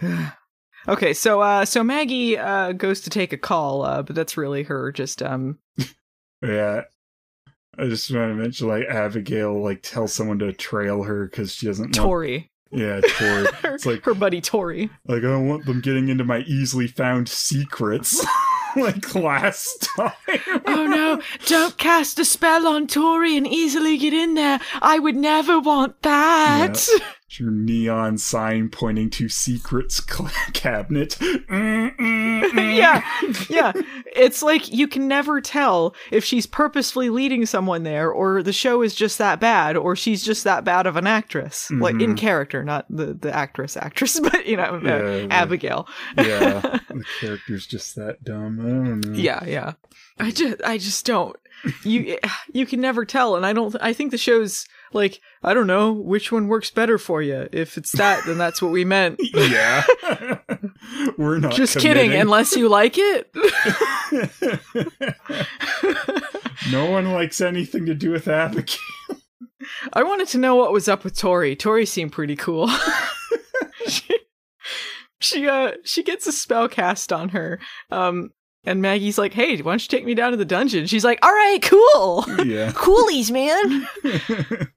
[0.88, 4.62] Okay, so uh so Maggie uh goes to take a call, uh, but that's really
[4.62, 5.58] her just um
[6.40, 6.84] Yeah.
[7.78, 11.66] I just want to mention, like, Abigail, like, tells someone to trail her because she
[11.66, 11.94] doesn't want...
[11.94, 12.50] Tori.
[12.72, 13.46] Yeah, Tori.
[13.62, 14.90] her, It's like, her buddy Tori.
[15.06, 18.24] like, I don't want them getting into my easily found secrets.
[18.76, 20.12] like last time.
[20.66, 24.60] Oh no, don't cast a spell on Tori and easily get in there.
[24.80, 26.86] I would never want that.
[26.88, 27.04] Yeah.
[27.38, 30.00] Your neon sign pointing to secrets
[30.52, 31.16] cabinet.
[31.20, 33.02] yeah,
[33.48, 33.72] yeah.
[34.16, 38.82] It's like you can never tell if she's purposefully leading someone there, or the show
[38.82, 42.18] is just that bad, or she's just that bad of an actress, like in Mhm.
[42.18, 45.88] character, not the the actress actress, but you know, uh, Yeah, the- Abigail.
[46.18, 48.58] yeah, the character's just that dumb.
[48.60, 49.12] I don't know.
[49.18, 49.72] Yeah, yeah.
[50.18, 51.34] I just, I just don't.
[51.84, 52.18] You,
[52.52, 53.74] you can never tell, and I don't.
[53.80, 57.48] I think the show's like, I don't know which one works better for you.
[57.52, 59.20] If it's that, then that's what we meant.
[59.34, 59.84] Yeah.
[61.16, 62.12] We're not Just kidding.
[62.12, 63.30] Unless you like it.
[66.70, 68.76] no one likes anything to do with Abigail.
[69.92, 71.56] I wanted to know what was up with Tori.
[71.56, 72.68] Tori seemed pretty cool.
[73.86, 74.18] she,
[75.20, 77.60] she uh she gets a spell cast on her.
[77.90, 78.30] Um
[78.64, 81.18] and Maggie's like, "Hey, why don't you take me down to the dungeon?" She's like,
[81.22, 82.72] "All right, cool." Yeah.
[82.74, 83.88] Coolies, man.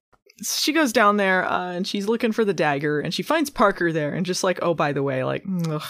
[0.43, 3.91] she goes down there uh, and she's looking for the dagger and she finds Parker
[3.91, 5.83] there and just like, "Oh, by the way, like, ugh.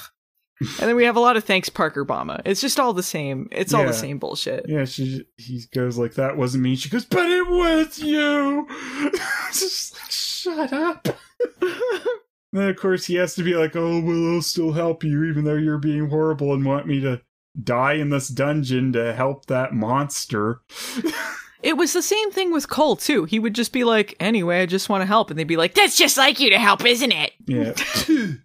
[0.59, 2.41] And then we have a lot of thanks Parker Bama.
[2.45, 3.49] It's just all the same.
[3.51, 4.65] It's all the same bullshit.
[4.69, 6.75] Yeah, she he goes like that wasn't me.
[6.75, 8.67] She goes, but it was you.
[9.51, 11.07] Just like, shut up.
[12.53, 15.43] then of course he has to be like, oh well, I'll still help you, even
[15.43, 17.21] though you're being horrible and want me to
[17.61, 20.61] die in this dungeon to help that monster.
[21.63, 23.23] It was the same thing with Cole too.
[23.23, 25.73] He would just be like, "Anyway, I just want to help," and they'd be like,
[25.73, 27.31] That's just like you to help, isn't it?
[27.45, 27.71] Yeah.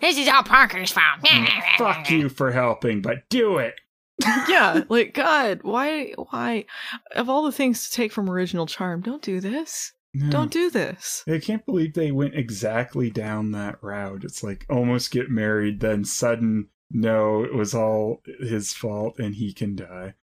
[0.00, 1.20] this is all Parker's fault.
[1.24, 3.74] Mm, fuck you for helping, but do it.
[4.48, 6.64] yeah, like God, why why
[7.14, 9.92] of all the things to take from original charm, don't do this.
[10.14, 10.30] No.
[10.30, 11.24] Don't do this.
[11.28, 14.22] I can't believe they went exactly down that route.
[14.22, 19.52] It's like almost get married, then sudden no, it was all his fault and he
[19.52, 20.14] can die.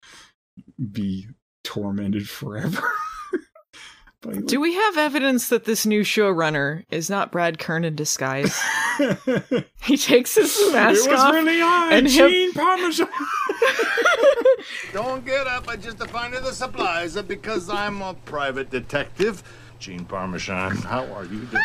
[0.92, 1.28] Be
[1.64, 2.82] tormented forever.
[4.22, 7.96] By, like- Do we have evidence that this new showrunner is not Brad Kern in
[7.96, 8.58] disguise?
[9.84, 11.34] he takes his mask it was off.
[11.34, 13.08] really I, and him- Gene Parmesan.
[14.94, 15.68] Don't get up.
[15.68, 19.44] I just find the supplies because I'm a private detective.
[19.82, 21.64] Gene Parmesan, how are you doing?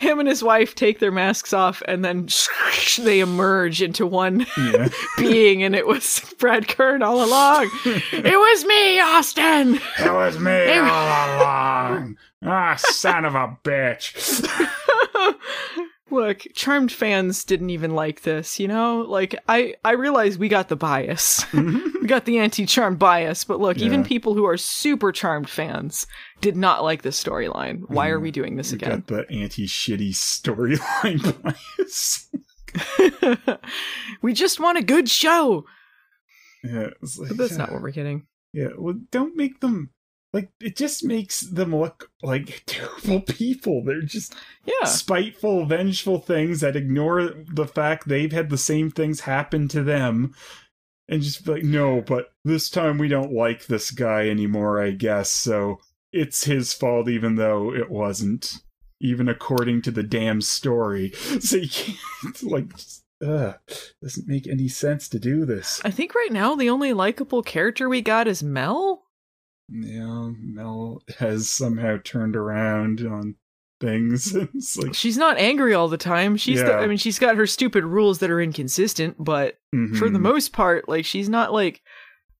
[0.00, 2.28] Him and his wife take their masks off, and then
[2.98, 4.88] they emerge into one Yeah.
[5.16, 7.70] being, and it was Brad Kern all along.
[7.84, 9.76] it was me, Austin.
[10.00, 12.16] It was me all along.
[12.44, 14.12] Ah, son of a bitch.
[16.08, 18.98] Look, Charmed fans didn't even like this, you know?
[19.08, 21.40] Like I I realize we got the bias.
[21.46, 21.98] Mm-hmm.
[22.02, 26.06] we got the anti-Charmed bias, but look, even people who are super Charmed fans
[26.40, 27.82] did not like this storyline.
[27.88, 28.90] Why are we doing this We again?
[29.00, 32.28] got the anti-shitty storyline bias.
[34.22, 35.64] we just want a good show.
[36.62, 37.58] Yeah, like, But that's yeah.
[37.58, 38.26] not what we're getting.
[38.52, 39.90] Yeah, well, don't make them
[40.36, 40.76] like it.
[40.76, 43.82] Just makes them look like terrible people.
[43.84, 44.34] They're just
[44.64, 44.84] Yeah.
[44.86, 50.34] spiteful, vengeful things that ignore the fact they've had the same things happen to them,
[51.08, 54.80] and just be like, no, but this time we don't like this guy anymore.
[54.80, 55.78] I guess so.
[56.12, 58.58] It's his fault, even though it wasn't,
[59.00, 61.12] even according to the damn story.
[61.40, 62.74] So you can't like.
[62.76, 63.54] Just, Ugh,
[64.02, 65.80] doesn't make any sense to do this.
[65.86, 69.05] I think right now the only likable character we got is Mel.
[69.68, 73.34] Yeah, Mel has somehow turned around on
[73.80, 74.34] things.
[74.54, 76.36] it's like She's not angry all the time.
[76.36, 76.78] She's the, Yeah.
[76.78, 79.58] I mean she's got her stupid rules that are inconsistent, but
[79.98, 80.22] for the mhm.
[80.22, 81.82] most part, like she's not like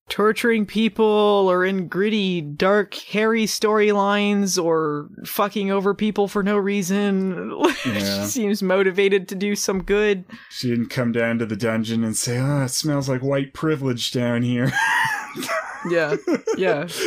[0.09, 7.53] torturing people or in gritty, dark, hairy storylines or fucking over people for no reason.
[7.87, 8.22] Yeah.
[8.24, 10.24] she seems motivated to do some good.
[10.51, 14.11] she didn't come down to the dungeon and say, "Ah, it smells like white privilege
[14.11, 14.72] down here."
[15.91, 16.16] Yeah.
[16.57, 16.89] Yeah.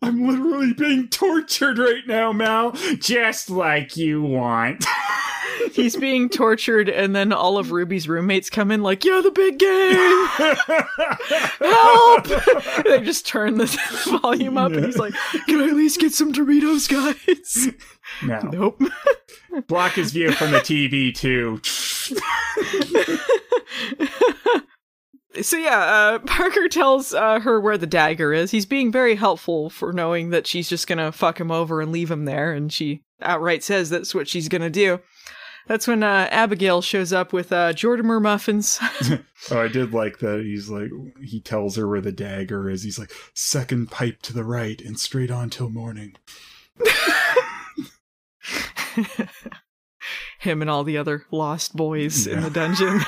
[0.00, 4.84] Like, I'm literally being tortured right now, Mal, just like you want.
[5.72, 9.58] He's being tortured and then all of Ruby's roommates come in like, "You're the big
[9.58, 10.26] game!
[11.58, 12.84] Help!
[12.84, 15.14] they just turn the volume up and he's like,
[15.46, 17.68] "Can I at least get some Doritos, guys?"
[18.22, 18.82] no, Nope.
[19.66, 21.60] block his view from the TV too.
[25.42, 28.50] So yeah, uh, Parker tells uh, her where the dagger is.
[28.50, 32.10] He's being very helpful for knowing that she's just gonna fuck him over and leave
[32.10, 35.00] him there, and she outright says that's what she's gonna do.
[35.68, 38.80] That's when uh, Abigail shows up with uh, Jordimer muffins.
[39.52, 40.40] Oh, I did like that.
[40.40, 40.90] He's like,
[41.22, 42.82] he tells her where the dagger is.
[42.82, 46.16] He's like, second pipe to the right and straight on till morning.
[50.40, 53.00] Him and all the other lost boys in the dungeon.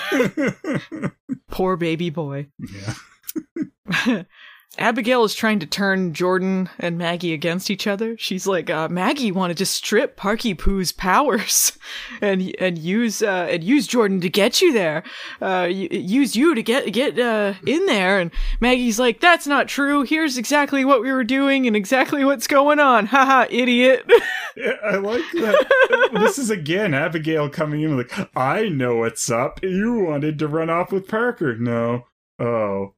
[1.51, 2.49] Poor baby boy.
[2.59, 4.23] Yeah.
[4.81, 8.17] Abigail is trying to turn Jordan and Maggie against each other.
[8.19, 11.79] She's like, uh, Maggie wanted to strip Parky Poo's powers
[12.23, 15.03] and and use uh, and use Jordan to get you there.
[15.41, 18.19] Uh, use you to get get uh, in there.
[18.19, 20.03] And Maggie's like, that's not true.
[20.03, 23.07] Here's exactly what we were doing and exactly what's going on.
[23.07, 24.11] Haha, idiot.
[24.57, 26.11] Yeah, I like that.
[26.13, 29.63] this is again Abigail coming in like, I know what's up.
[29.63, 31.57] You wanted to run off with Parker.
[31.57, 32.07] No.
[32.41, 32.95] Oh.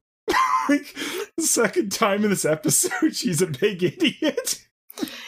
[0.69, 0.93] Like,
[1.37, 4.65] the second time in this episode, she's a big idiot.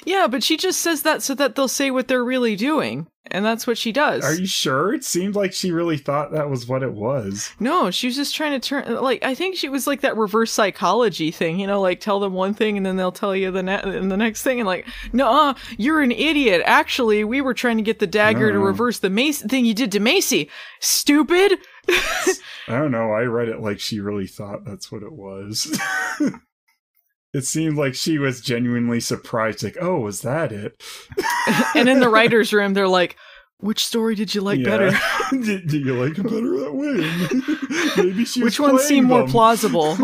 [0.05, 3.07] Yeah, but she just says that so that they'll say what they're really doing.
[3.31, 4.23] And that's what she does.
[4.23, 4.93] Are you sure?
[4.93, 7.49] It seemed like she really thought that was what it was.
[7.59, 10.51] No, she was just trying to turn like I think she was like that reverse
[10.51, 13.63] psychology thing, you know, like tell them one thing and then they'll tell you the
[13.63, 16.61] ne- and the next thing and like, no, you're an idiot.
[16.65, 19.91] Actually, we were trying to get the dagger to reverse the Macy thing you did
[19.93, 20.51] to Macy.
[20.79, 21.57] Stupid.
[21.89, 22.33] I
[22.67, 23.11] don't know.
[23.11, 25.79] I read it like she really thought that's what it was.
[27.35, 29.61] it seemed like she was genuinely surprised.
[29.61, 30.81] Like, oh, was that it?
[31.75, 33.17] and in the writers' room, they're like,
[33.59, 34.65] "Which story did you like Yeah.
[34.69, 34.91] better?
[35.31, 38.03] did, did you like it better that way?
[38.03, 39.97] Maybe she was Which one seemed more plausible?"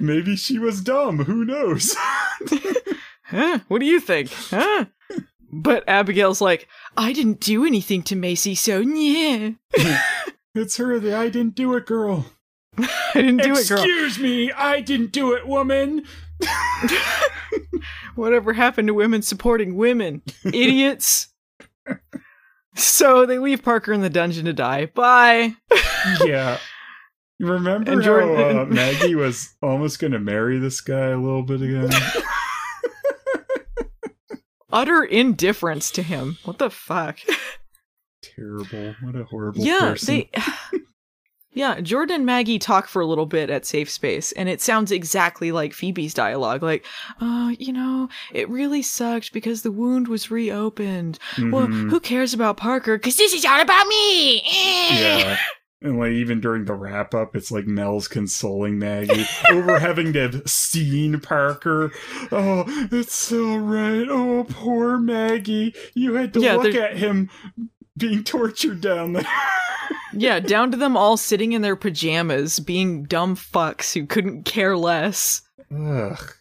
[0.00, 1.24] Maybe she was dumb.
[1.24, 1.96] Who knows?
[3.24, 3.58] huh?
[3.66, 4.30] What do you think?
[4.32, 4.84] Huh?
[5.52, 9.50] But Abigail's like, "I didn't do anything to Macy, so yeah,
[10.54, 12.26] it's her, the I didn't do it girl.
[12.78, 16.04] I didn't do it, girl." Excuse me, I didn't do it, woman.
[18.14, 20.22] Whatever happened to women supporting women?
[20.44, 21.28] Idiots.
[22.74, 24.86] so they leave Parker in the dungeon to die.
[24.86, 25.54] Bye.
[26.24, 26.58] yeah.
[27.40, 31.62] Remember And how uh, Maggie was almost going to marry this guy a little bit
[31.62, 31.90] again?
[34.72, 36.36] Utter indifference to him.
[36.44, 37.18] What the fuck?
[38.22, 38.94] Terrible.
[39.00, 40.14] What a horrible yeah, person.
[40.14, 40.30] they.
[41.60, 44.90] Yeah, Jordan and Maggie talk for a little bit at Safe Space, and it sounds
[44.90, 46.62] exactly like Phoebe's dialogue.
[46.62, 46.86] Like,
[47.20, 51.18] uh, you know, it really sucked because the wound was reopened.
[51.38, 51.90] Well, Mhm.
[51.90, 52.96] who cares about Parker?
[52.96, 54.42] Because this is all about me.
[54.90, 55.36] Yeah.
[55.82, 60.20] And like even during the wrap up, it's like Mel's consoling Maggie over having to
[60.20, 61.92] have seen Parker.
[62.32, 64.06] Oh, it's all right.
[64.08, 65.74] Oh, poor Maggie.
[65.94, 67.28] You had to Yeah, look at him
[68.00, 69.26] being tortured down there.
[70.12, 74.76] yeah, down to them all sitting in their pajamas, being dumb fucks who couldn't care
[74.76, 75.42] less.
[75.72, 76.32] Ugh.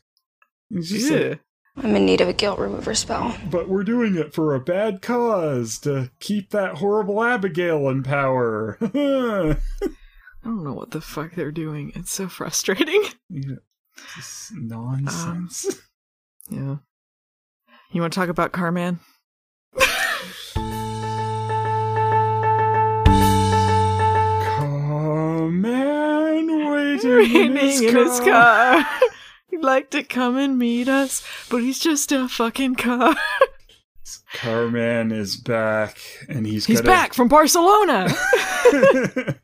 [0.71, 1.35] It's like, Yeah.
[1.77, 3.37] I'm in need of a guilt remover spell.
[3.49, 8.77] but we're doing it for a bad cause to keep that horrible Abigail in power.
[8.81, 9.55] I
[10.43, 11.91] don't know what the fuck they're doing.
[11.95, 13.03] It's so frustrating.
[14.15, 15.65] This nonsense.
[16.49, 16.75] Um, yeah.
[17.91, 19.01] You want to talk about Carman?
[25.61, 28.85] Man waiting, Raining in his car.
[29.49, 33.15] He'd like to come and meet us, but he's just a fucking car.
[34.33, 35.97] Carman is back,
[36.27, 38.07] and he's He's got back from Barcelona.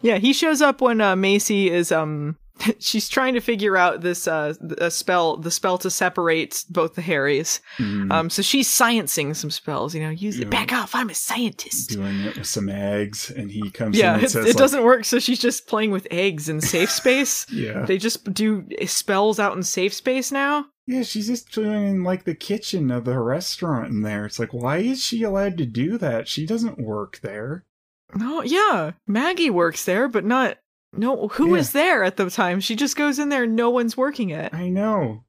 [0.00, 2.36] yeah, he shows up when uh, Macy is um
[2.78, 7.02] she's trying to figure out this uh a spell the spell to separate both the
[7.02, 7.60] Harrys.
[7.78, 8.10] Mhm.
[8.12, 10.94] Um so she's sciencing some spells, you know, use it back off.
[10.94, 11.90] I'm a scientist.
[11.90, 14.56] doing it with some eggs, and he comes Yeah, in and it, says, it like,
[14.56, 15.04] doesn't work.
[15.04, 17.46] So she's just playing with eggs in safe space.
[17.52, 17.84] Yeah.
[17.84, 20.66] they just do spells out in safe space now.
[20.86, 24.24] Yeah, she's just doing in like the kitchen of the restaurant in there.
[24.26, 26.26] It's like, why is she allowed to do that?
[26.26, 27.64] She doesn't work there.
[28.14, 30.58] No, yeah, Maggie works there, but not.
[30.92, 31.80] No, who is Yeah.
[31.82, 32.60] there at the time?
[32.60, 33.44] She just goes in there.
[33.44, 34.52] and No one's working it.
[34.52, 35.24] I know.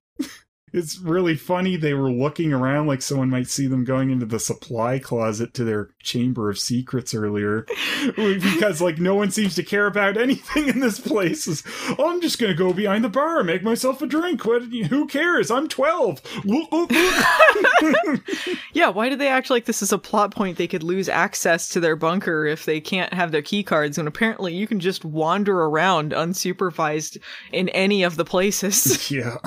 [0.74, 1.76] It's really funny.
[1.76, 5.64] They were looking around like someone might see them going into the supply closet to
[5.64, 7.66] their chamber of secrets earlier.
[8.16, 11.48] because, like, no one seems to care about anything in this place.
[11.48, 11.64] It's,
[11.98, 14.46] oh, I'm just going to go behind the bar and make myself a drink.
[14.46, 14.64] What?
[14.64, 15.52] Who cares?
[15.52, 16.22] I'm 12.
[18.74, 20.58] Yeah, why do they act like this is a plot point?
[20.58, 24.08] They could lose access to their bunker if they can't have their key cards, and
[24.08, 27.18] apparently you can just wander around unsupervised
[27.52, 29.12] in any of the places.
[29.12, 29.38] yeah.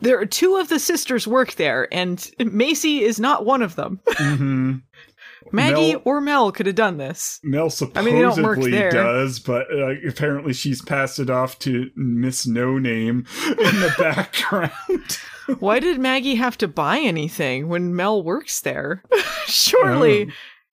[0.00, 4.00] There are two of the sisters work there, and Macy is not one of them.
[4.08, 4.74] hmm
[5.52, 7.40] Maggie Mel- or Mel could have done this.
[7.42, 8.90] Mel I supposedly mean, they don't work there.
[8.90, 15.18] does, but uh, apparently she's passed it off to Miss No Name in the background.
[15.60, 19.02] Why did Maggie have to buy anything when Mel works there?
[19.46, 20.30] Surely.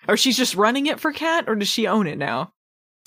[0.10, 2.52] Or she's just running it for Kat, or does she own it now?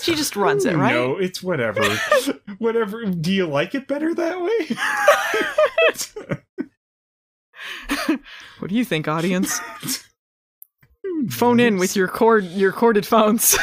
[0.01, 0.95] She just runs it, right?
[0.95, 1.83] No, it's whatever.
[2.59, 3.05] whatever.
[3.05, 4.77] Do you like it better that way?
[8.59, 9.61] What do you think, audience?
[11.31, 13.57] Phone in with your cord your corded phones.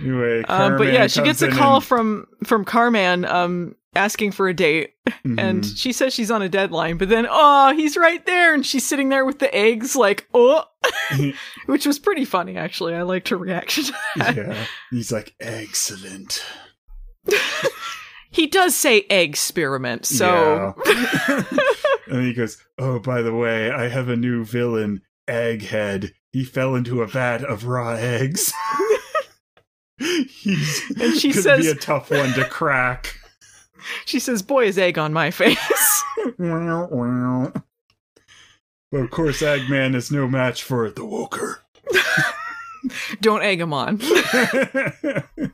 [0.00, 4.48] anyway, um, but yeah, she gets a call and- from from Carman um asking for
[4.48, 4.94] a date.
[5.24, 5.78] And Mhm.
[5.78, 9.08] she says she's on a deadline, but then oh, he's right there and she's sitting
[9.08, 10.64] there with the eggs like, "Oh."
[11.66, 12.94] Which was pretty funny actually.
[12.94, 14.36] I liked her reaction to that.
[14.36, 16.44] yeah, he's like excellent.
[18.30, 21.44] He does say egg experiment, so Yeah.
[22.08, 26.10] and he goes, "Oh, by the way, I have a new villain, Egghead.
[26.32, 28.52] He fell into a vat of raw eggs."
[29.98, 33.18] He's And she could says- be a tough one to crack.
[34.04, 36.04] she says, "Boy is egg on my face."
[36.38, 37.52] Wow, wow.
[38.90, 41.58] But of course, Eggman is no match for the Woker.
[43.20, 44.00] Don't egg him on.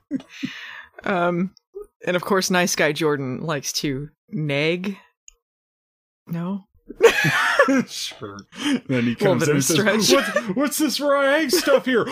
[1.04, 1.54] um,
[2.06, 4.96] and of course, nice guy Jordan likes to nag.
[6.26, 6.68] No,
[7.86, 8.38] sure.
[8.88, 12.04] Then he comes in and says, what, "What's this raw egg stuff here?"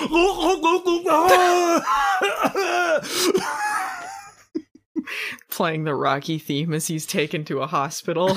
[5.51, 8.33] playing the Rocky theme as he's taken to a hospital.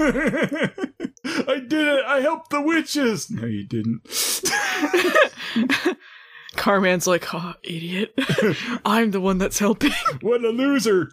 [0.00, 0.70] I
[1.66, 2.04] did it!
[2.06, 3.30] I helped the witches.
[3.30, 4.02] No, you didn't.
[6.56, 8.14] Carman's like, "Oh, idiot!
[8.84, 11.10] I'm the one that's helping." What a loser!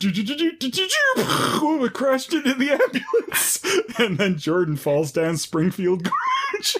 [1.17, 3.63] Oh, I crashed into the ambulance,
[3.99, 6.77] and then Jordan falls down Springfield Gorge.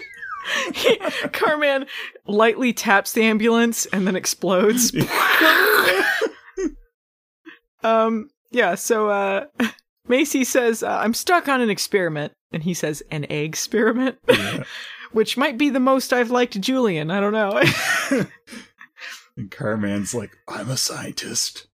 [1.32, 1.86] Carman
[2.28, 4.91] lightly taps the ambulance and then explodes.
[7.86, 8.76] Um, yeah.
[8.76, 9.46] So, uh,
[10.08, 14.18] Macy says, uh, "I'm stuck on an experiment," and he says, "An egg experiment,"
[15.12, 17.12] which might be the most I've liked Julian.
[17.12, 17.62] I don't know.
[19.38, 21.68] And Carman's like, I'm a scientist.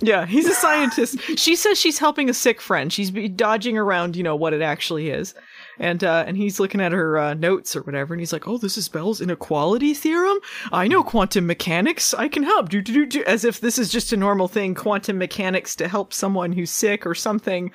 [0.00, 1.20] Yeah, he's a scientist.
[1.38, 2.92] she says she's helping a sick friend.
[2.92, 5.34] She's be dodging around, you know, what it actually is.
[5.82, 8.56] And uh, and he's looking at her uh, notes or whatever, and he's like, "Oh,
[8.56, 10.38] this is Bell's inequality theorem.
[10.70, 12.14] I know quantum mechanics.
[12.14, 13.24] I can help." Do do do do.
[13.24, 17.04] As if this is just a normal thing, quantum mechanics to help someone who's sick
[17.04, 17.72] or something.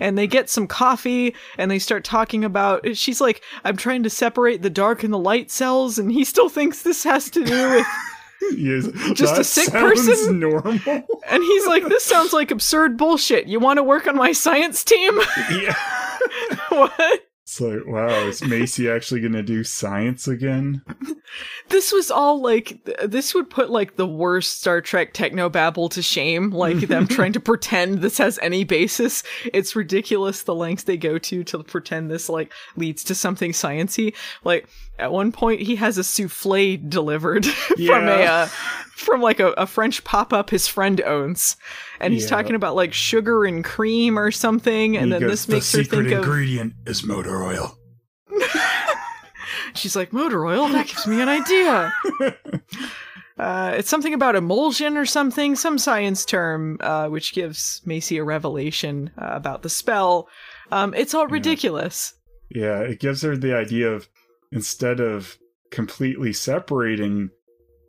[0.00, 2.96] And they get some coffee, and they start talking about.
[2.96, 6.48] She's like, "I'm trying to separate the dark and the light cells," and he still
[6.48, 7.86] thinks this has to do with.
[8.56, 10.40] Yes, Just a sick person?
[10.40, 10.72] Normal.
[10.84, 13.46] And he's like, "This sounds like absurd bullshit.
[13.46, 15.20] You want to work on my science team?"
[15.52, 15.76] Yeah.
[16.70, 17.20] what?
[17.52, 20.80] It's like, wow, is Macy actually gonna do science again?
[21.72, 25.88] This was all like th- this would put like the worst Star Trek techno babble
[25.88, 29.22] to shame, like them trying to pretend this has any basis.
[29.52, 34.14] It's ridiculous the lengths they go to to pretend this like leads to something sciency.
[34.44, 34.68] Like
[34.98, 37.44] at one point he has a souffle delivered
[37.86, 38.46] from a uh,
[38.94, 41.56] from like a, a French pop up his friend owns,
[42.00, 42.28] and he's Yeah.
[42.36, 45.78] talking about like sugar and cream or something, and He then goes, this makes the
[45.78, 47.78] her secret think of ingredient is motor oil.
[49.74, 50.68] She's like, motor oil?
[50.68, 51.92] That gives me an idea.
[53.38, 58.24] uh, it's something about emulsion or something, some science term, uh, which gives Macy a
[58.24, 60.28] revelation uh, about the spell.
[60.70, 62.14] Um, it's all ridiculous.
[62.50, 64.08] Yeah, it gives her the idea of
[64.50, 65.38] instead of
[65.70, 67.30] completely separating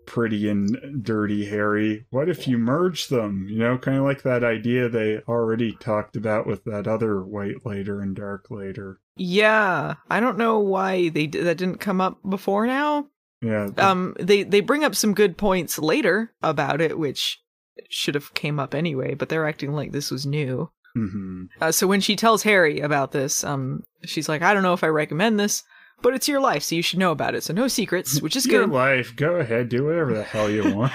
[0.05, 3.47] Pretty and Dirty Harry, what if you merge them?
[3.49, 8.01] You know, kind of like that idea they already talked about with that other Whitelighter
[8.01, 8.97] and Darklighter.
[9.15, 13.07] Yeah, I don't know why they d- that didn't come up before now.
[13.41, 17.41] Yeah, Um, they they bring up some good points later about it, which
[17.89, 19.13] should have came up anyway.
[19.13, 20.69] But they're acting like this was new.
[20.97, 21.47] mhm.
[21.59, 24.83] Uh, so when she tells Harry about this, um, she's like, I don't know if
[24.83, 25.63] I recommend this,
[26.01, 27.43] but it's your life, so you should know about it.
[27.43, 28.73] So no secrets, which is your good.
[28.73, 29.15] life.
[29.15, 30.93] Go ahead, do whatever the hell you want.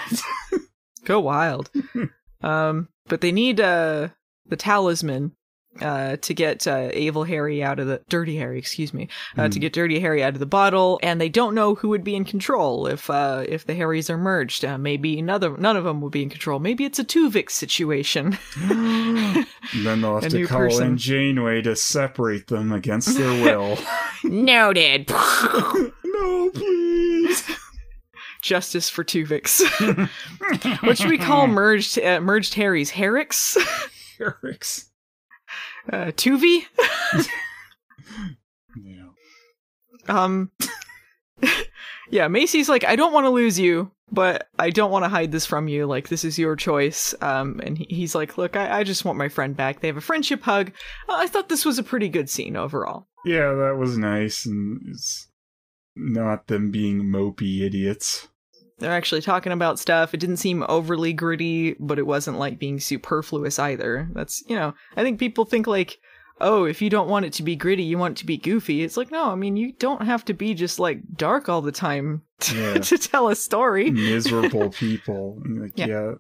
[1.05, 1.71] Go wild.
[2.43, 4.09] um, but they need uh
[4.47, 5.33] the talisman
[5.81, 9.59] uh to get uh evil Harry out of the dirty Harry, excuse me, uh, to
[9.59, 12.25] get dirty Harry out of the bottle, and they don't know who would be in
[12.25, 14.65] control if uh if the Harrys are merged.
[14.65, 16.59] Uh, maybe another none of them would be in control.
[16.59, 18.39] Maybe it's a Tuvix situation.
[19.75, 20.87] Then they'll have A to call person.
[20.87, 23.79] in Janeway to separate them against their will.
[24.25, 25.11] Noted.
[26.05, 27.45] no, please.
[28.41, 29.61] Justice for Tuvix.
[30.83, 32.91] what should we call merged uh, merged Harrys?
[32.91, 33.57] Herricks?
[34.21, 34.87] Eric's.
[35.93, 36.65] Uh, Tuvi?
[38.85, 39.09] Yeah.
[40.09, 40.51] Um,
[42.11, 45.33] yeah, Macy's like, I don't want to lose you, but I don't want to hide
[45.33, 45.87] this from you.
[45.87, 47.15] Like, this is your choice.
[47.21, 49.81] Um, and he, he's like, look, I, I just want my friend back.
[49.81, 50.73] They have a friendship hug.
[51.09, 53.09] Uh, I thought this was a pretty good scene overall.
[53.25, 55.29] Yeah, that was nice, and it's
[55.97, 58.29] not them being mopey idiots.
[58.79, 60.15] They're actually talking about stuff.
[60.15, 64.09] It didn't seem overly gritty, but it wasn't like being superfluous either.
[64.13, 65.99] That's, you know, I think people think like,
[66.41, 68.83] oh, if you don't want it to be gritty, you want it to be goofy.
[68.85, 71.73] It's like, no, I mean, you don't have to be just like dark all the
[71.73, 72.75] time to, Yeah.
[72.75, 73.91] to tell a story.
[73.91, 75.43] Miserable people.
[75.45, 75.87] Like, Yeah.
[75.87, 76.13] yeah.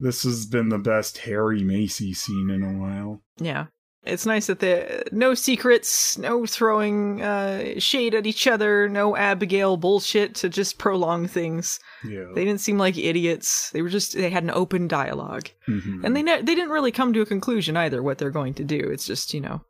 [0.00, 3.22] this has been the best Harry Macy scene in a while.
[3.38, 3.66] Yeah.
[4.06, 9.78] It's nice that the no secrets, no throwing uh, shade at each other, no Abigail
[9.78, 11.80] bullshit to just prolong things.
[12.06, 12.26] Yeah.
[12.34, 13.70] They didn't seem like idiots.
[13.70, 16.04] They were just they had an open dialogue, Mhm.
[16.04, 18.64] and they ne- they didn't really come to a conclusion either what they're going to
[18.64, 18.78] do.
[18.92, 19.64] It's just you know,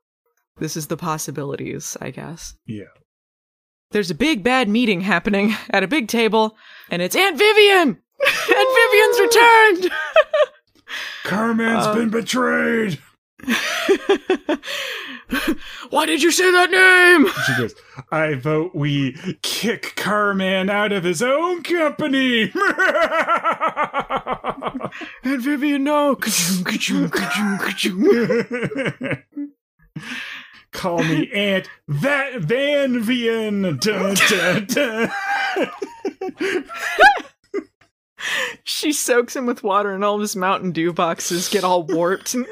[0.59, 2.55] this is the possibilities, I guess.
[2.67, 2.91] Yeah.
[3.93, 6.57] There's a big bad meeting happening at a big table,
[6.91, 7.89] and it's Aunt Vivian.
[8.51, 9.93] Aunt Vivian's returned.
[11.25, 12.99] Carman's Uh, been betrayed!
[15.91, 17.27] Why did you say that name?
[17.47, 17.75] She goes,
[18.11, 22.51] I vote we kick Carman out of his own company!
[25.25, 26.17] Aunt Vivian, no.
[30.73, 33.79] Call me Aunt that Van Vian!
[33.81, 35.11] Dun, dun, dun.
[38.65, 42.35] She soaks him with water, and all of his Mountain Dew boxes get all warped.
[42.35, 42.45] you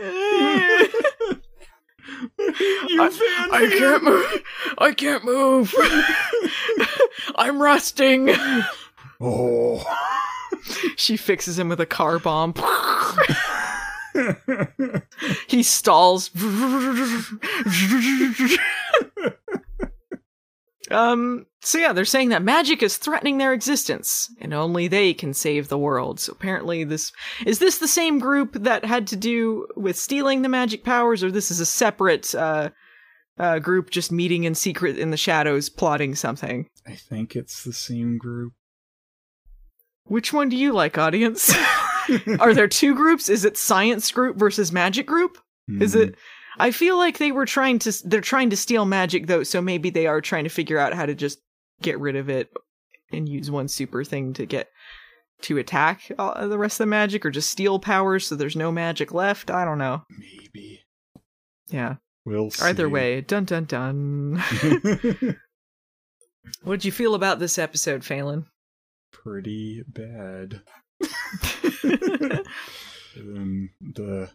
[2.39, 4.43] I, I can't move.
[4.79, 5.75] I can't move.
[7.37, 8.31] I'm rusting.
[9.21, 9.85] Oh.
[10.97, 12.55] She fixes him with a car bomb.
[15.47, 16.31] he stalls.
[20.93, 21.47] um.
[21.61, 25.69] So yeah, they're saying that magic is threatening their existence, and only they can save
[25.69, 26.21] the world.
[26.21, 27.13] So apparently, this
[27.47, 31.31] is this the same group that had to do with stealing the magic powers, or
[31.31, 32.71] this is a separate uh,
[33.39, 36.69] uh, group just meeting in secret in the shadows, plotting something.
[36.87, 38.53] I think it's the same group.
[40.05, 41.55] Which one do you like, audience?
[42.41, 43.29] Are there two groups?
[43.29, 45.39] Is it science group versus magic group?
[45.81, 46.17] Is it?
[46.59, 47.93] I feel like they were trying to.
[48.05, 51.07] They're trying to steal magic though, so maybe they are trying to figure out how
[51.07, 51.41] to just
[51.81, 52.53] get rid of it
[53.11, 54.69] and use one super thing to get
[55.43, 58.73] to attack all, the rest of the magic, or just steal powers so there's no
[58.73, 59.51] magic left.
[59.51, 60.03] I don't know.
[60.11, 60.81] Maybe.
[61.69, 61.97] Yeah.
[62.25, 62.65] We'll see.
[62.67, 64.37] Either way, dun dun dun.
[66.63, 68.47] what did you feel about this episode, Phelan?
[69.13, 70.63] Pretty bad.
[73.17, 74.31] um, the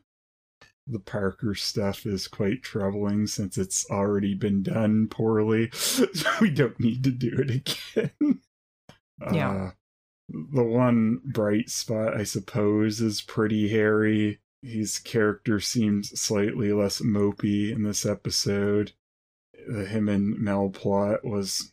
[0.90, 5.72] the Parker stuff is quite troubling since it's already been done poorly.
[6.42, 8.42] we don't need to do it again.
[9.34, 9.50] Yeah.
[9.50, 9.72] Uh,
[10.30, 14.40] the one bright spot, I suppose, is pretty Harry.
[14.62, 18.92] His character seems slightly less mopey in this episode.
[19.68, 21.72] The him and Mel plot was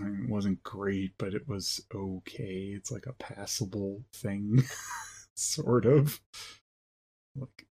[0.00, 2.72] I mean, it wasn't great, but it was okay.
[2.74, 4.62] It's like a passable thing,
[5.34, 6.20] sort of.
[7.36, 7.66] Like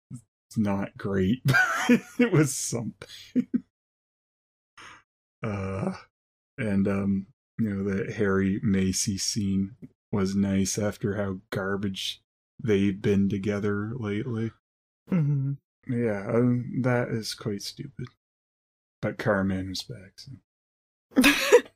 [0.58, 3.08] not great, but it was something.
[5.44, 5.94] uh,
[6.58, 7.28] and um,
[7.60, 9.76] you know the Harry Macy scene
[10.12, 12.22] was nice after how garbage
[12.62, 14.52] they've been together lately.
[15.12, 15.54] Mm-hmm.
[15.92, 18.08] Yeah, um, that is quite stupid.
[19.02, 20.14] But Carman was back.
[20.18, 21.60] So.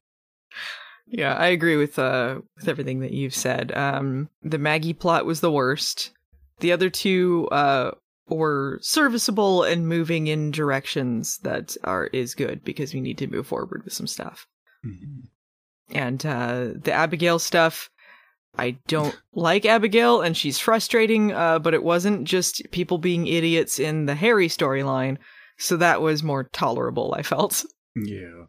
[1.14, 3.72] Yeah, I agree with uh with everything that you've said.
[3.72, 6.12] Um the Maggie plot was the worst.
[6.60, 7.92] The other two uh
[8.28, 13.48] were serviceable and moving in directions that are is good because we need to move
[13.48, 14.48] forward with some stuff.
[14.86, 15.28] Mhm.
[15.92, 17.90] And uh the Abigail stuff
[18.58, 23.80] I don't like Abigail and she's frustrating, uh, but it wasn't just people being idiots
[23.80, 25.18] in the Harry storyline,
[25.58, 27.66] so that was more tolerable, I felt.
[27.96, 28.46] Yeah.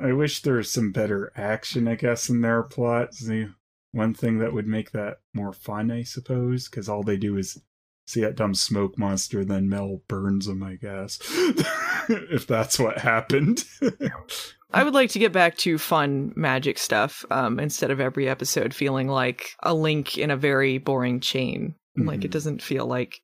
[0.00, 3.12] I wish there was some better action, I guess, in their plot.
[3.16, 3.52] The
[3.92, 7.60] one thing that would make that more fun, I suppose, because all they do is
[8.12, 11.18] see that dumb smoke monster, then Mel burns him, I guess.
[12.08, 13.64] if that's what happened.
[14.72, 18.74] I would like to get back to fun magic stuff um, instead of every episode
[18.74, 21.74] feeling like a link in a very boring chain.
[21.96, 22.32] Like it Mhm.
[22.32, 23.20] doesn't feel like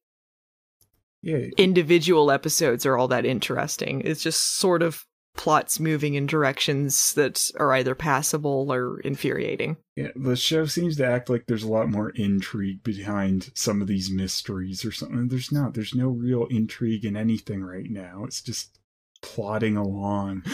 [1.22, 1.46] yeah.
[1.56, 4.02] individual episodes are all that interesting.
[4.04, 5.04] It's just sort of
[5.38, 9.76] plots moving in directions that are either passable or infuriating.
[9.96, 13.86] Yeah, the show seems to act like there's a lot more intrigue behind some of
[13.86, 15.28] these mysteries or something.
[15.28, 15.74] There's not.
[15.74, 18.24] There's no real intrigue in anything right now.
[18.24, 18.78] It's just
[19.22, 20.42] plodding along.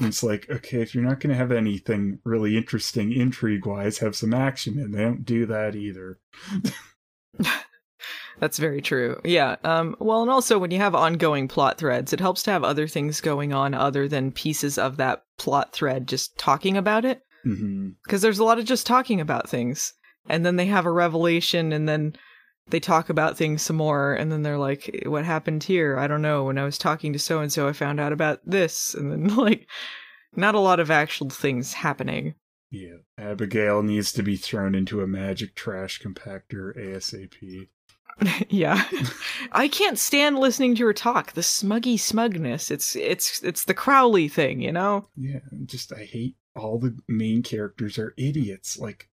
[0.00, 4.14] It's like, okay, if you're not going to have anything really interesting intrigue wise, have
[4.14, 6.18] some action, and they don't do that either.
[8.40, 9.20] That's very true.
[9.24, 9.56] Yeah.
[9.64, 12.86] Um, well, and also when you have ongoing plot threads, it helps to have other
[12.86, 17.22] things going on other than pieces of that plot thread just talking about it.
[18.04, 19.94] because there's a lot of just talking about things
[20.28, 22.14] and then they have a revelation and then
[22.68, 26.20] they talk about things some more and then they're like what happened here i don't
[26.20, 29.10] know when i was talking to so and so i found out about this and
[29.10, 29.66] then like
[30.36, 32.34] not a lot of actual things happening
[32.70, 37.68] Yeah, Abigail needs to be thrown into a magic trash compactor ASAP.
[38.48, 38.84] yeah
[39.52, 44.28] i can't stand listening to her talk the smuggy smugness it's it's it's the crowley
[44.28, 48.78] thing you know Yeah, just I hate all the main characters are idiots.
[48.78, 49.08] Like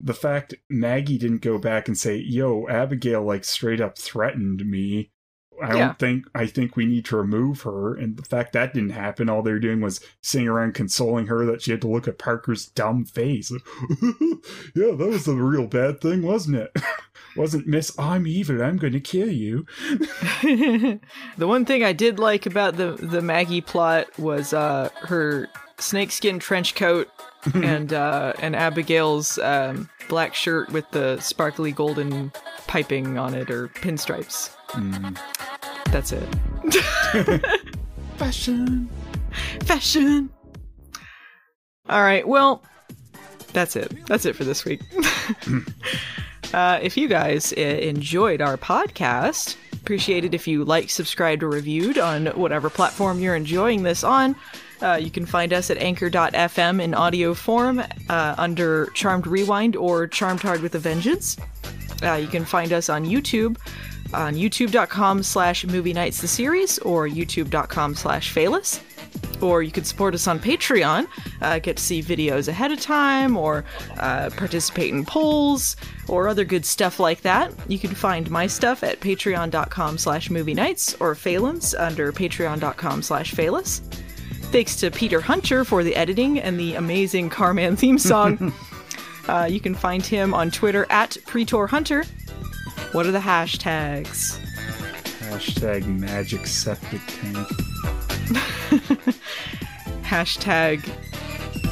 [0.00, 5.10] the fact Maggie didn't go back and say, "Yo, Abigail like straight up threatened me."
[5.62, 5.72] I Yeah.
[5.86, 7.94] don't think I think we need to remove her.
[7.94, 11.46] And the fact that didn't happen, all they were doing was sitting around consoling her
[11.46, 13.50] that she had to look at Parker's dumb face.
[14.74, 16.72] yeah, that was the real bad thing, wasn't it?
[17.36, 19.66] wasn't Miss I'm evil, I'm gonna kill you.
[20.42, 21.00] the
[21.46, 25.48] one thing I did like about the the Maggie plot was uh her
[25.78, 27.08] snakeskin trench coat
[27.54, 32.32] and uh and Abigail's um black shirt with the sparkly golden
[32.66, 34.53] piping on it or pinstripes.
[34.74, 35.18] Mm.
[35.86, 37.46] That's it.
[38.16, 38.88] Fashion.
[39.64, 40.30] Fashion.
[41.88, 42.64] All right, well,
[43.52, 43.92] that's it.
[44.06, 44.80] That's it for this week.
[46.54, 51.50] uh, if you guys uh, enjoyed our podcast, appreciate it if you like, subscribed, or
[51.50, 54.34] reviewed on whatever platform you're enjoying this on.
[54.82, 60.08] Uh, you can find us at anchor.fm in audio form uh, under Charmed Rewind or
[60.08, 61.36] Charmed Hard with a Vengeance.
[62.02, 63.56] Uh, you can find us on YouTube
[64.14, 68.80] on youtube.com slash movie nights the series or youtube.com slash phalus
[69.42, 71.06] or you could support us on patreon
[71.42, 73.64] uh, get to see videos ahead of time or
[73.98, 75.76] uh, participate in polls
[76.08, 77.52] or other good stuff like that.
[77.68, 83.32] You can find my stuff at patreon.com slash movie nights or phalan's under patreon.com slash
[83.32, 83.80] phalus
[84.52, 88.52] thanks to peter hunter for the editing and the amazing carman theme song.
[89.26, 92.04] Uh, you can find him on Twitter at Pretor Hunter.
[92.92, 94.38] What are the hashtags?
[95.20, 97.48] Hashtag magic septic tank.
[100.02, 100.88] Hashtag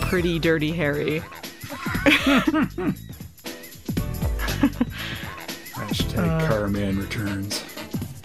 [0.02, 1.20] Pretty Dirty Harry.
[5.72, 6.46] Hashtag uh.
[6.48, 7.60] Carman returns.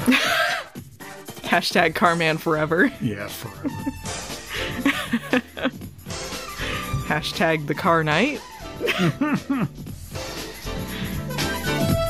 [1.48, 2.92] Hashtag Carman Forever.
[3.00, 3.70] Yeah, forever.
[7.08, 8.42] Hashtag the car night.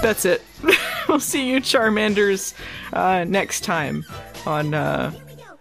[0.02, 0.44] That's it.
[1.10, 2.54] we'll see you Charmanders
[2.94, 4.06] uh, next time
[4.46, 5.12] on uh,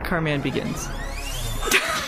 [0.05, 0.89] Carman Begins.